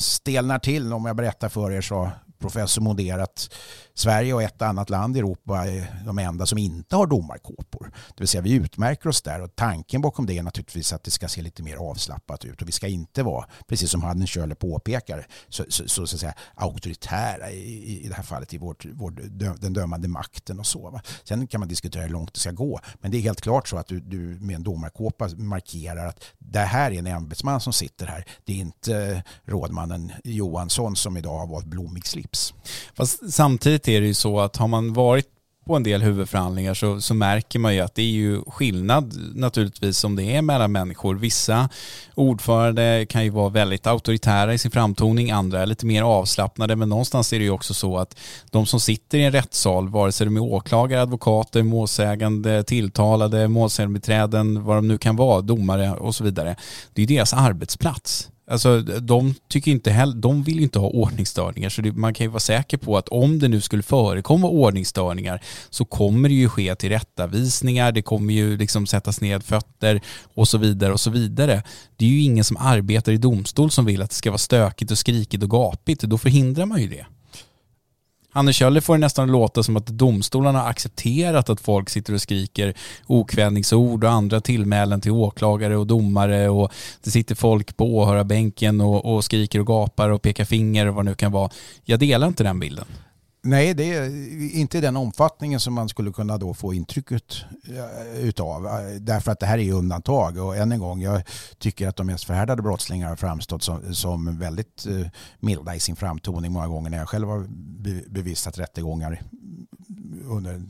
[0.00, 2.10] stelnar till om jag berättar för er så
[2.44, 3.54] professor Moder att
[3.94, 7.90] Sverige och ett annat land i Europa är de enda som inte har domarkåpor.
[8.08, 11.10] Det vill säga vi utmärker oss där och tanken bakom det är naturligtvis att det
[11.10, 14.54] ska se lite mer avslappnat ut och vi ska inte vara, precis som Hannes Schöler
[14.54, 18.86] påpekar, så, så, så, så att säga, auktoritära i, i det här fallet i vårt,
[18.92, 19.10] vår,
[19.60, 20.90] den dömande makten och så.
[20.90, 21.02] Va?
[21.24, 23.76] Sen kan man diskutera hur långt det ska gå, men det är helt klart så
[23.76, 28.06] att du, du med en domarkåpa markerar att det här är en ämbetsman som sitter
[28.06, 28.24] här.
[28.44, 32.33] Det är inte rådmannen Johansson som idag har valt blommig slips.
[32.94, 35.26] Fast samtidigt är det ju så att har man varit
[35.66, 39.98] på en del huvudförhandlingar så, så märker man ju att det är ju skillnad naturligtvis
[39.98, 41.14] som det är mellan människor.
[41.14, 41.68] Vissa
[42.14, 46.88] ordförande kan ju vara väldigt auktoritära i sin framtoning, andra är lite mer avslappnade men
[46.88, 48.16] någonstans är det ju också så att
[48.50, 54.64] de som sitter i en rättssal, vare sig de är åklagare, advokater, målsägande, tilltalade, målsägandebiträden,
[54.64, 56.56] vad de nu kan vara, domare och så vidare.
[56.92, 58.30] Det är deras arbetsplats.
[58.46, 62.30] Alltså de tycker inte heller, de vill inte ha ordningsstörningar så det, man kan ju
[62.30, 66.74] vara säker på att om det nu skulle förekomma ordningsstörningar så kommer det ju ske
[66.74, 70.00] tillrättavisningar, det kommer ju liksom sättas ned fötter
[70.34, 71.62] och så vidare och så vidare.
[71.96, 74.90] Det är ju ingen som arbetar i domstol som vill att det ska vara stökigt
[74.90, 77.06] och skrikigt och gapigt, då förhindrar man ju det.
[78.34, 82.20] Hanne Kjöller får det nästan låta som att domstolarna har accepterat att folk sitter och
[82.20, 82.74] skriker
[83.06, 86.72] okvädningsord och andra tillmälen till åklagare och domare och
[87.04, 91.04] det sitter folk på åhörarbänken och, och skriker och gapar och pekar finger och vad
[91.04, 91.50] det nu kan vara.
[91.84, 92.84] Jag delar inte den bilden.
[93.46, 94.06] Nej, det är
[94.54, 98.66] inte i den omfattningen som man skulle kunna då få intrycket eh, utav.
[98.66, 100.38] Eh, därför att det här är undantag.
[100.38, 101.22] Och än en gång, jag
[101.58, 105.06] tycker att de mest förhärdade brottslingar har framstått som, som väldigt eh,
[105.40, 107.46] milda i sin framtoning många gånger när jag själv har
[108.10, 109.22] bevistat rättegångar
[110.24, 110.62] under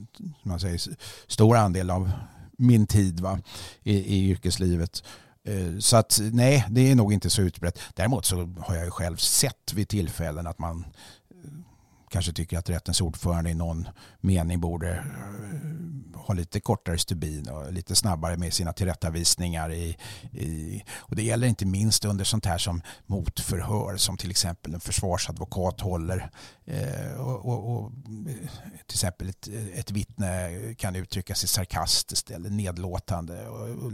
[0.43, 0.81] man säger,
[1.27, 2.11] stor andel av
[2.59, 3.39] min tid va,
[3.83, 5.03] i, i yrkeslivet.
[5.79, 7.79] Så att nej, det är nog inte så utbrett.
[7.95, 10.85] Däremot så har jag ju själv sett vid tillfällen att man
[12.15, 13.89] kanske tycker att rättens ordförande i någon
[14.21, 19.73] mening borde eh, ha lite kortare stubin och lite snabbare med sina tillrättavisningar.
[19.73, 19.97] I,
[20.33, 24.81] i, och det gäller inte minst under sånt här som motförhör som till exempel en
[24.81, 26.31] försvarsadvokat håller.
[26.65, 27.93] Eh, och, och, och,
[28.29, 28.49] eh,
[28.87, 33.49] till exempel ett, ett vittne kan uttrycka sig sarkastiskt eller nedlåtande.
[33.49, 33.93] Och, och,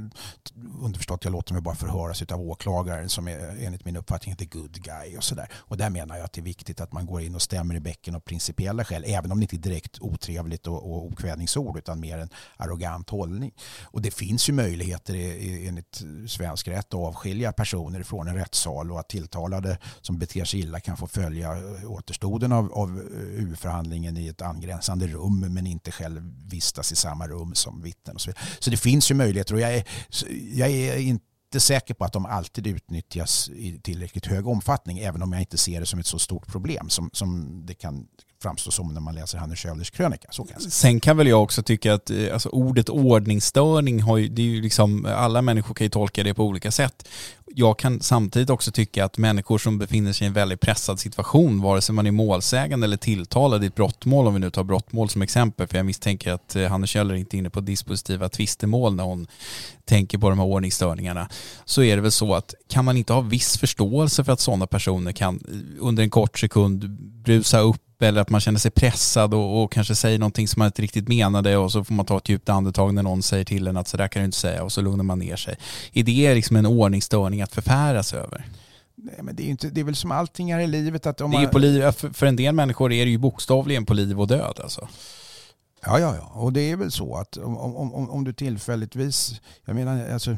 [0.81, 4.83] underförstått, jag låter mig bara förhöras av åklagaren som är enligt min uppfattning the good
[4.83, 5.49] guy och sådär.
[5.55, 7.81] Och där menar jag att det är viktigt att man går in och stämmer i
[7.81, 12.01] bäcken av principiella skäl, även om det inte är direkt otrevligt och, och okvädningsord utan
[12.01, 13.53] mer en arrogant hållning.
[13.83, 15.15] Och det finns ju möjligheter
[15.69, 20.61] enligt svensk rätt att avskilja personer från en rättssal och att tilltalade som beter sig
[20.61, 25.67] illa kan få följa eh, återstoden av, av eh, huvudförhandlingen i ett angränsande rum men
[25.67, 28.17] inte själv vistas i samma rum som vittnen.
[28.17, 28.45] Och så, vidare.
[28.59, 29.85] så det finns ju möjligheter och jag är,
[30.53, 35.23] jag är inte inte säker på att de alltid utnyttjas i tillräckligt hög omfattning även
[35.23, 38.07] om jag inte ser det som ett så stort problem som, som det kan
[38.43, 40.29] framstå som när man läser Hanne Schölders krönika.
[40.31, 44.29] Så kan Sen kan väl jag också tycka att eh, alltså, ordet ordningsstörning har ju,
[44.29, 47.09] det är ju liksom, alla människor kan ju tolka det på olika sätt.
[47.55, 51.63] Jag kan samtidigt också tycka att människor som befinner sig i en väldigt pressad situation,
[51.63, 55.09] vare sig man är målsägande eller tilltalad i ett brottmål, om vi nu tar brottmål
[55.09, 58.95] som exempel, för jag misstänker att eh, Hanne Kjöller inte är inne på dispositiva tvistemål
[58.95, 59.27] när hon
[59.85, 61.29] tänker på de här ordningsstörningarna,
[61.65, 64.67] så är det väl så att kan man inte ha viss förståelse för att sådana
[64.67, 66.91] personer kan eh, under en kort sekund
[67.25, 70.67] brusa upp eller att man känner sig pressad och, och, kanske säger någonting som man
[70.67, 73.67] inte riktigt menade och så får man ta ett djupt andetag när någon säger till
[73.67, 75.57] en att så där kan du inte säga och så lugnar man ner sig.
[75.93, 78.47] Är det liksom en ordningsstörning att förfäras över?
[78.95, 81.31] Nej, men det, är inte, det är väl som allting här i livet att om
[81.31, 81.51] det är man...
[81.51, 84.89] på liv, för en del människor är det ju bokstavligen på liv och död alltså.
[85.83, 86.41] Ja, ja, ja.
[86.41, 90.37] Och det är väl så att om, om, om, om du tillfälligtvis, jag menar alltså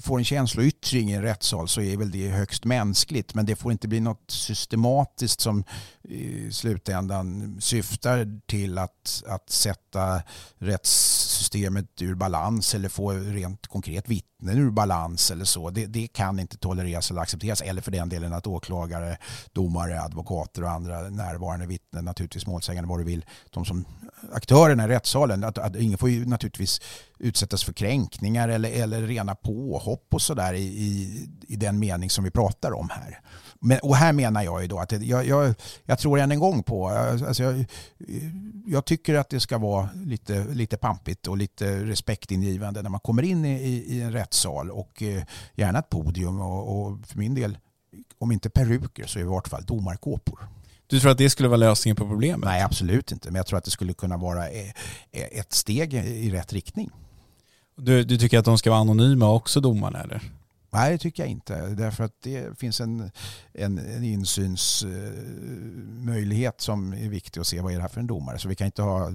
[0.00, 3.34] får en känsloyttring i en rättssal så är väl det högst mänskligt.
[3.34, 5.64] Men det får inte bli något systematiskt som
[6.12, 10.22] i slutändan syftar till att, att sätta
[10.58, 15.70] rättssystemet ur balans eller få rent konkret vittnen ur balans eller så.
[15.70, 17.60] Det, det kan inte tolereras eller accepteras.
[17.60, 19.16] Eller för den delen att åklagare,
[19.52, 23.84] domare, advokater och andra närvarande vittnen, naturligtvis målsägande vad du vill, de som
[24.32, 26.80] aktörerna i rättssalen, att, att ingen får ju naturligtvis
[27.18, 32.24] utsättas för kränkningar eller, eller rena påhopp och sådär i, i, i den mening som
[32.24, 33.20] vi pratar om här.
[33.64, 35.54] Men, och här menar jag ju då att jag, jag,
[35.84, 37.64] jag tror än en gång på, alltså jag,
[38.66, 43.22] jag, tycker att det ska vara lite, lite pampigt och lite respektingivande när man kommer
[43.22, 45.22] in i, i en rättssal och eh,
[45.54, 47.58] gärna ett podium och, och för min del,
[48.18, 50.48] om inte peruker så i vart fall domarkåpor.
[50.86, 52.44] Du tror att det skulle vara lösningen på problemet?
[52.44, 53.30] Nej, absolut inte.
[53.30, 54.70] Men jag tror att det skulle kunna vara eh,
[55.12, 56.90] ett steg i rätt riktning.
[57.76, 60.00] Du, du tycker att de ska vara anonyma också, domarna?
[60.00, 60.22] Eller?
[60.74, 61.66] Nej, det tycker jag inte.
[61.66, 63.10] Därför att det finns en,
[63.52, 68.06] en, en insynsmöjlighet eh, som är viktig att se vad är det här för en
[68.06, 68.38] domare.
[68.38, 69.14] Så vi kan inte ha eh,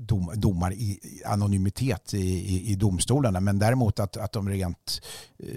[0.00, 3.40] dom, domar i anonymitet i, i, i domstolarna.
[3.40, 5.00] Men däremot att, att de rent
[5.38, 5.48] eh,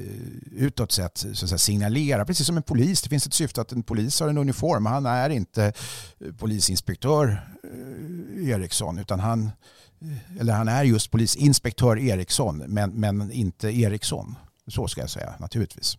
[0.52, 3.02] utåt sett så att säga, signalerar, precis som en polis.
[3.02, 4.86] Det finns ett syfte att en polis har en uniform.
[4.86, 5.74] Han är inte
[6.38, 7.50] polisinspektör
[8.38, 9.52] Eriksson utan han
[10.40, 14.36] eller han är just polisinspektör Eriksson men, men inte Eriksson.
[14.68, 15.98] Så ska jag säga naturligtvis.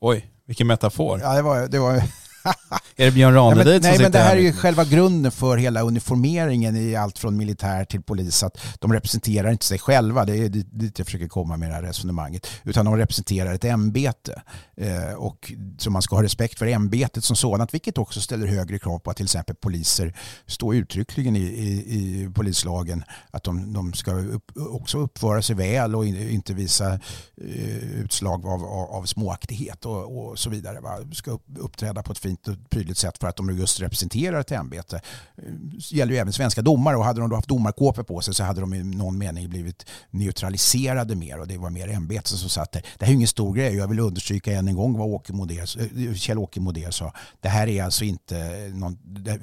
[0.00, 1.20] Oj, vilken metafor.
[1.20, 2.02] Ja, det var, det var
[2.96, 4.58] är det Björn Ranelid nej, som Nej, men det här är ju här?
[4.58, 8.42] själva grunden för hela uniformeringen i allt från militär till polis.
[8.42, 11.82] Att de representerar inte sig själva, det är dit jag försöker komma med det här
[11.82, 12.46] resonemanget.
[12.64, 14.42] Utan de representerar ett ämbete.
[14.76, 18.78] Eh, och så man ska ha respekt för ämbetet som sådant, vilket också ställer högre
[18.78, 20.14] krav på att till exempel poliser
[20.46, 25.94] står uttryckligen i, i, i polislagen att de, de ska upp, också uppföra sig väl
[25.94, 30.80] och inte visa eh, utslag av, av, av småaktighet och, och så vidare.
[30.80, 30.98] Va?
[31.12, 34.52] Ska uppträda på ett fint fint och prydligt sätt för att de just representerar ett
[34.52, 35.00] ämbete.
[35.36, 38.44] Det gäller ju även svenska domare och hade de då haft domarkåpor på sig så
[38.44, 42.72] hade de i någon mening blivit neutraliserade mer och det var mer ämbetet som satt
[42.72, 42.82] där.
[42.98, 46.14] Det här är ingen stor grej jag vill understryka än en gång vad Åke eh,
[46.14, 47.12] Kjell-Åke Moder sa.
[47.40, 48.98] Det här är alltså inte någon,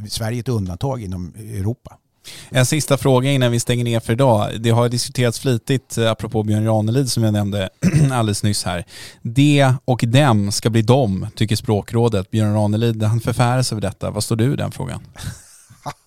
[0.10, 1.98] Sverige är ett undantag inom Europa.
[2.50, 4.62] En sista fråga innan vi stänger ner för idag.
[4.62, 7.70] Det har diskuterats flitigt, eh, apropå Björn Ranelid som jag nämnde
[8.12, 8.86] alldeles nyss här.
[9.22, 12.32] Det och dem ska bli dom, tycker språkrådet.
[12.32, 14.12] Björn Ranelid, han förfäras över detta.
[14.12, 15.02] Vad står du i den frågan?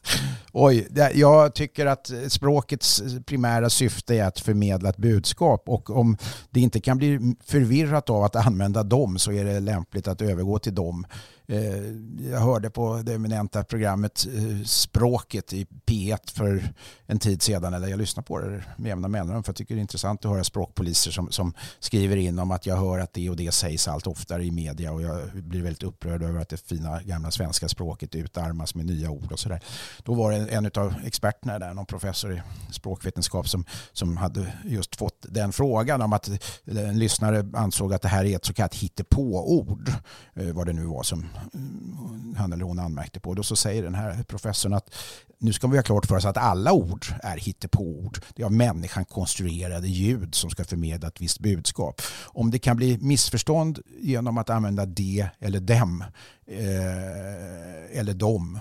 [0.56, 6.16] Oj, jag tycker att språkets primära syfte är att förmedla ett budskap och om
[6.50, 10.58] det inte kan bli förvirrat av att använda dem så är det lämpligt att övergå
[10.58, 11.06] till dem.
[11.46, 16.74] Eh, jag hörde på det eminenta programmet eh, Språket i P1 för
[17.06, 19.78] en tid sedan, eller jag lyssnar på det med jämna mellanrum för jag tycker det
[19.78, 23.30] är intressant att höra språkpoliser som, som skriver in om att jag hör att det
[23.30, 26.68] och det sägs allt oftare i media och jag blir väldigt upprörd över att det
[26.68, 29.60] fina gamla svenska språket utarmas med nya ord och sådär.
[30.02, 32.42] Då var det en av experterna där, någon professor i
[32.72, 36.30] språkvetenskap som, som hade just fått den frågan om att
[36.64, 39.90] en lyssnare ansåg att det här är ett så kallat hittepåord,
[40.34, 43.34] eh, vad det nu var som mm, han eller hon anmärkte på.
[43.34, 44.94] Då så säger den här professorn att
[45.38, 48.18] nu ska vi ha klart för oss att alla ord är hittepåord.
[48.34, 52.02] Det är av människan konstruerade ljud som ska förmedla ett visst budskap.
[52.24, 56.04] Om det kan bli missförstånd genom att använda det eller dem
[56.46, 58.58] eh, eller dom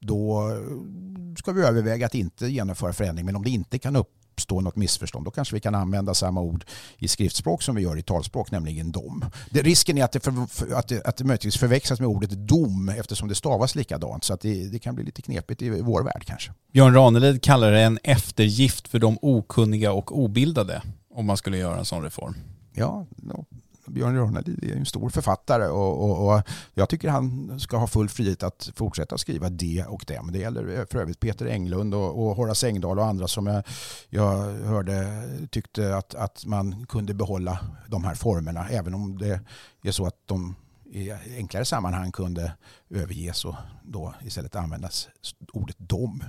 [0.00, 0.50] då
[1.38, 3.26] ska vi överväga att inte genomföra förändring.
[3.26, 5.24] Men om det inte kan upp uppstå något missförstånd.
[5.24, 6.64] Då kanske vi kan använda samma ord
[6.98, 9.24] i skriftspråk som vi gör i talspråk, nämligen dom.
[9.50, 10.32] Det, risken är att det, för,
[10.74, 14.24] att, det, att det möjligtvis förväxlas med ordet dom eftersom det stavas likadant.
[14.24, 16.52] Så att det, det kan bli lite knepigt i vår värld kanske.
[16.72, 20.82] Björn Ranelid kallar det en eftergift för de okunniga och obildade
[21.14, 22.34] om man skulle göra en sån reform.
[22.74, 23.06] Ja,
[23.94, 26.42] Björn Ranelid är en stor författare och, och, och,
[26.74, 30.32] jag tycker han ska ha full frihet att fortsätta skriva det och dem.
[30.32, 33.62] Det gäller för övrigt Peter Englund och, och Horace Engdahl och andra som jag,
[34.08, 39.40] jag hörde tyckte att, att man kunde behålla de här formerna även om det
[39.82, 40.54] är så att de
[40.92, 42.52] i enklare sammanhang kunde
[42.90, 45.08] överges och då istället användas
[45.52, 46.22] ordet dom.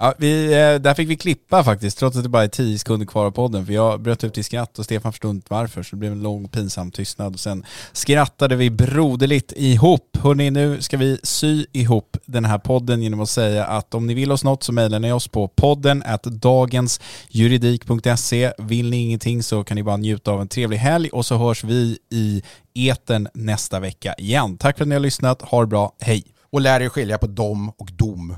[0.00, 3.06] Ja, vi, eh, där fick vi klippa faktiskt, trots att det bara är tio sekunder
[3.06, 3.66] kvar av podden.
[3.66, 5.82] För jag bröt ut i skratt och Stefan förstod inte varför.
[5.82, 7.34] Så det blev en lång pinsam tystnad.
[7.34, 10.16] Och sen skrattade vi broderligt ihop.
[10.20, 14.14] Hörrni, nu ska vi sy ihop den här podden genom att säga att om ni
[14.14, 18.52] vill oss något så mejlar ni oss på podden at dagensjuridik.se.
[18.58, 21.64] Vill ni ingenting så kan ni bara njuta av en trevlig helg och så hörs
[21.64, 22.42] vi i
[22.74, 24.58] eten nästa vecka igen.
[24.58, 25.42] Tack för att ni har lyssnat.
[25.42, 25.92] Ha det bra.
[26.00, 26.24] Hej!
[26.50, 28.36] Och lär er skilja på dom och dom.